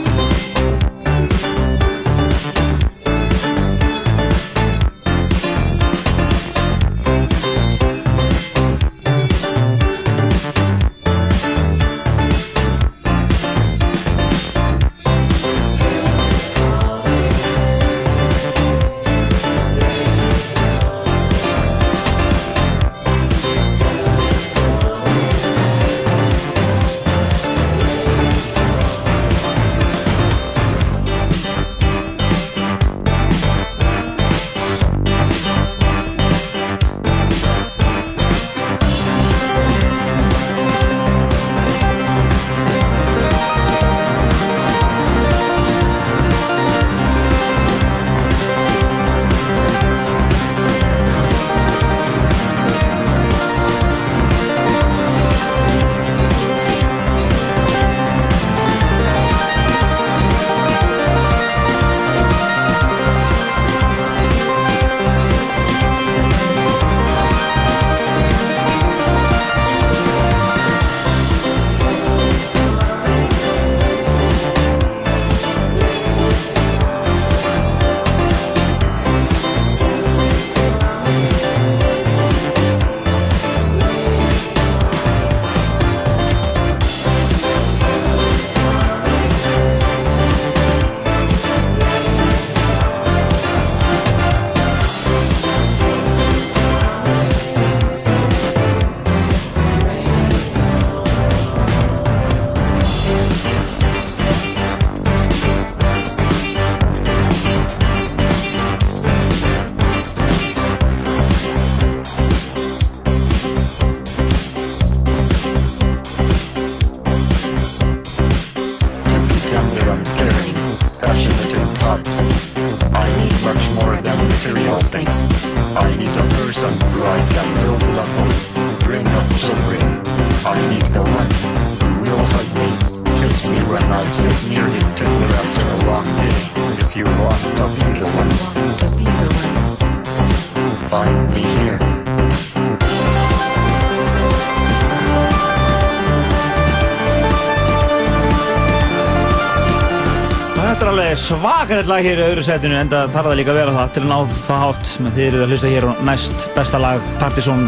Svakarett 151.21 151.89
lag 151.89 152.05
hér 152.05 152.19
í 152.19 152.27
öðru 152.29 152.43
setinu 152.45 152.77
en 152.79 152.89
það 152.91 153.13
þarf 153.13 153.29
það 153.29 153.37
líka 153.39 153.53
að 153.53 153.59
vera 153.61 153.75
það 153.75 153.93
til 153.95 154.03
að 154.03 154.11
ná 154.11 154.35
það 154.47 154.61
hátt. 154.65 154.91
Með 155.01 155.17
þið 155.17 155.27
eruð 155.27 155.43
að 155.43 155.53
hlusta 155.53 155.71
hér 155.71 155.87
á 155.87 155.93
næst 156.07 156.45
besta 156.55 156.81
lag 156.81 157.09
Partizón 157.21 157.65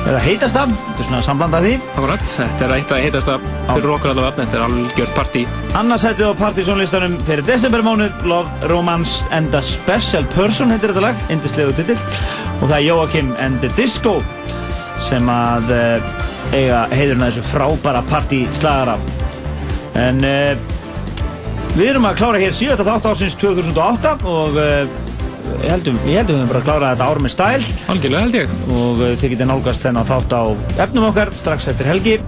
eða 0.00 0.20
heitasta, 0.24 0.62
þetta 0.70 1.02
er 1.02 1.08
svona 1.08 1.20
samblanda 1.24 1.60
því. 1.64 1.72
Akkurat, 1.92 2.24
þetta 2.32 2.66
er 2.66 2.74
eitt 2.76 2.94
að 2.94 3.02
heitasta 3.04 3.36
fyrir 3.42 3.92
okkur 3.94 4.12
allavega, 4.14 4.32
þetta 4.38 4.58
er 4.58 4.64
algjört 4.66 5.14
partí. 5.18 5.44
Annars 5.80 6.06
setið 6.06 6.32
á 6.32 6.40
Partizón 6.40 6.80
listanum 6.80 7.18
fyrir 7.28 7.46
desembermánuð 7.48 8.24
Love, 8.30 8.70
Romance 8.72 9.28
and 9.36 9.54
a 9.54 9.62
Special 9.64 10.26
Person 10.34 10.72
heitir 10.72 10.94
þetta 10.94 11.06
lag, 11.10 11.24
indislegu 11.32 11.76
titill. 11.76 12.00
Og 12.60 12.66
það 12.68 12.76
er 12.78 12.86
Joakim 12.88 13.32
and 13.40 13.60
the 13.64 13.72
Disco 13.76 14.18
sem 15.00 15.28
að 15.32 15.72
uh, 15.72 16.10
eiga 16.52 16.84
heiðurinn 16.92 17.24
að 17.24 17.38
þessu 17.38 17.46
frábæra 17.54 18.02
partíslagara 18.10 18.98
en 19.98 20.20
uh, 20.26 20.69
Við 21.80 21.94
erum 21.94 22.04
að 22.04 22.18
klára 22.18 22.40
hér 22.42 22.52
síðasta 22.52 22.84
þátt 22.84 23.06
ásins 23.08 23.34
2008 23.40 24.10
og 24.28 24.58
ég 24.60 25.70
heldum, 25.72 25.96
ég 26.04 26.18
heldum 26.20 26.36
við 26.36 26.42
höfum 26.42 26.50
bara 26.50 26.60
að 26.60 26.66
klára 26.66 26.90
þetta 26.90 27.06
ár 27.08 27.20
með 27.24 27.32
stæl. 27.32 27.68
Algjörlega 27.94 28.24
held 28.26 28.36
ég. 28.36 28.52
Og 28.76 29.00
uh, 29.00 29.14
þið 29.16 29.32
getið 29.34 29.48
nálgast 29.48 29.86
þennan 29.86 30.08
þátt 30.10 30.36
á 30.36 30.42
efnum 30.84 31.08
okkar 31.08 31.32
strax 31.40 31.70
eftir 31.72 31.88
helgi. 31.88 32.18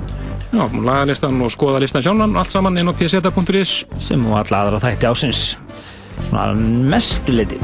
Já, 0.52 0.64
lagalistan 0.72 1.44
og 1.44 1.52
skoða 1.52 1.82
listan 1.84 2.04
sjálfan, 2.04 2.36
allt 2.40 2.52
saman 2.56 2.80
inn 2.80 2.88
á 2.88 2.96
pseta.is. 2.96 3.74
Sem 4.00 4.24
og 4.24 4.40
alla 4.40 4.64
aðra 4.64 4.80
þætti 4.86 5.10
ásins. 5.12 5.42
Svona 6.24 6.52
mestu 6.88 7.36
liti. 7.36 7.60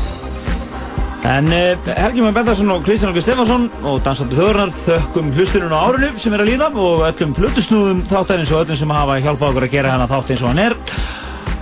En 1.28 1.48
uh, 1.50 1.88
Helgi 1.88 2.22
Már 2.22 2.36
Bendarsson 2.36 2.70
og 2.76 2.84
Kristján 2.84 3.10
Olgi 3.14 3.24
Stefansson 3.24 3.64
og 3.88 4.02
Dansandi 4.04 4.36
Þjóðurnar 4.36 4.76
þökkum 4.84 5.32
hlustunum 5.34 5.72
á 5.74 5.88
árinu 5.88 6.12
sem 6.20 6.36
er 6.36 6.44
að 6.44 6.52
líða 6.52 6.68
og 6.76 7.08
öllum 7.08 7.32
plutusnúðum 7.40 8.04
þáttarins 8.12 8.52
og 8.52 8.66
öllum 8.66 8.78
sem 8.84 8.92
hafa 8.94 9.18
hjálpað 9.24 9.48
okkur 9.54 9.66
að 9.66 9.74
gera 9.74 9.96
hana 9.96 10.06
þátt 10.12 10.36
eins 10.36 10.44
og 10.44 10.52
hann 10.52 10.62
er 10.68 10.76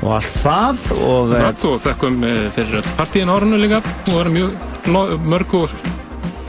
og 0.06 0.14
allt 0.20 0.36
það 0.38 0.82
og, 1.02 1.32
og 1.34 1.78
þökkum 1.82 2.22
eh, 2.26 2.42
fyrir 2.54 2.78
öll 2.80 2.90
partíin 2.98 3.32
árinu 3.32 3.58
líka. 3.58 3.82
Og 3.82 4.12
það 4.12 4.22
er 4.22 4.32
mjög 4.36 5.24
mörg 5.26 5.54
og 5.58 5.72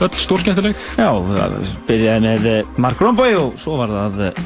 öll 0.06 0.10
stórskemmtileg. 0.14 0.78
Já, 0.98 1.10
það 1.26 1.56
byrjaði 1.88 2.24
með 2.24 2.48
eh, 2.52 2.72
Mark 2.84 3.02
Romboy 3.02 3.34
og 3.40 3.56
svo 3.58 3.80
var 3.80 3.94
það 3.94 4.20
eh, 4.28 4.42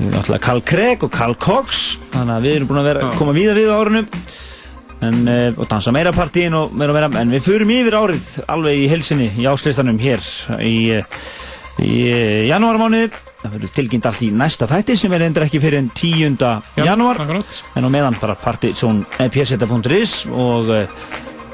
náttúrulega 0.00 0.44
Carl 0.48 0.64
Craig 0.66 1.04
og 1.06 1.12
Carl 1.14 1.36
Cox. 1.38 1.84
Þannig 2.14 2.34
að 2.34 2.48
við 2.48 2.56
erum 2.56 2.72
búin 2.72 2.82
að 2.82 2.88
vera, 2.90 3.12
koma 3.20 3.36
víða 3.36 3.54
við 3.60 3.70
á 3.70 3.76
árinu. 3.78 4.02
En, 5.04 5.20
eh, 5.28 5.46
og 5.54 5.68
dansa 5.70 5.94
meira 5.94 6.14
partíin 6.16 6.56
og 6.58 6.74
meira 6.74 6.94
og 6.94 6.98
meira. 6.98 7.12
En 7.20 7.30
við 7.34 7.46
förum 7.46 7.70
yfir 7.74 7.98
árið 8.00 8.32
alveg 8.50 8.82
í 8.82 8.90
helsinni 8.90 9.30
í 9.38 9.46
áslistanum 9.50 10.00
hér 10.02 10.26
í, 10.58 10.74
eh, 10.98 11.22
í 11.78 11.94
janúarmánuði 12.50 13.12
það 13.44 13.56
verður 13.58 13.72
tilkynnt 13.76 14.06
allt 14.08 14.22
í 14.24 14.30
næsta 14.32 14.68
þætti 14.70 14.96
sem 14.96 15.12
er 15.12 15.26
endur 15.26 15.44
ekki 15.44 15.60
fyrir 15.60 15.82
en 15.82 15.90
10. 15.92 16.38
janúar. 16.80 17.20
akkurat. 17.20 17.58
en 17.76 17.84
á 17.84 17.88
meðan 17.92 18.16
bara 18.20 18.36
partysón 18.40 19.04
pseta.is 19.18 20.24
og, 20.32 20.70
eh, 20.72 20.88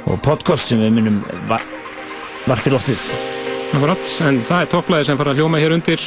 og 0.07 0.23
podcast 0.23 0.71
sem 0.71 0.79
við 0.79 0.95
munum 0.95 1.19
va 1.51 1.59
varpi 2.47 2.71
loftið. 2.71 3.03
Akkurat, 3.75 4.07
en 4.27 4.41
það 4.47 4.63
er 4.63 4.71
topplæði 4.71 5.09
sem 5.09 5.19
fara 5.19 5.35
að 5.35 5.43
hljóma 5.43 5.61
hér 5.63 5.75
undir. 5.75 6.07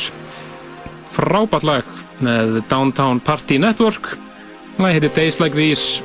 Frábært 1.13 1.67
lag 1.67 1.85
með 2.23 2.63
Downtown 2.71 3.19
Party 3.19 3.59
Network. 3.59 4.15
Lagi 4.79 4.99
heitir 4.99 5.13
Days 5.15 5.39
Like 5.39 5.55
These 5.55 6.01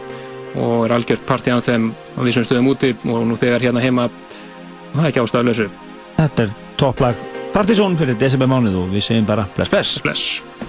og 0.59 0.87
er 0.89 0.99
algjört 0.99 1.27
party 1.27 1.55
á 1.55 1.63
þeim 1.63 1.93
á 2.19 2.21
þessum 2.27 2.47
stöðum 2.47 2.71
úti 2.75 2.95
og 3.07 3.25
nú 3.29 3.39
þegar 3.39 3.63
hérna 3.63 3.85
heima 3.85 4.11
það 4.93 5.03
er 5.05 5.11
ekki 5.13 5.25
ástæðuleysu. 5.25 5.73
Þetta 6.19 6.49
er 6.49 6.57
topplag 6.77 7.38
Partysón 7.59 7.97
fyrir 7.99 8.15
desember 8.15 8.47
mánuð 8.47 8.77
og 8.85 8.93
við 8.93 9.03
segjum 9.03 9.25
bara 9.27 9.49
bless 9.57 9.73
bless. 9.73 9.99
Bless 10.05 10.68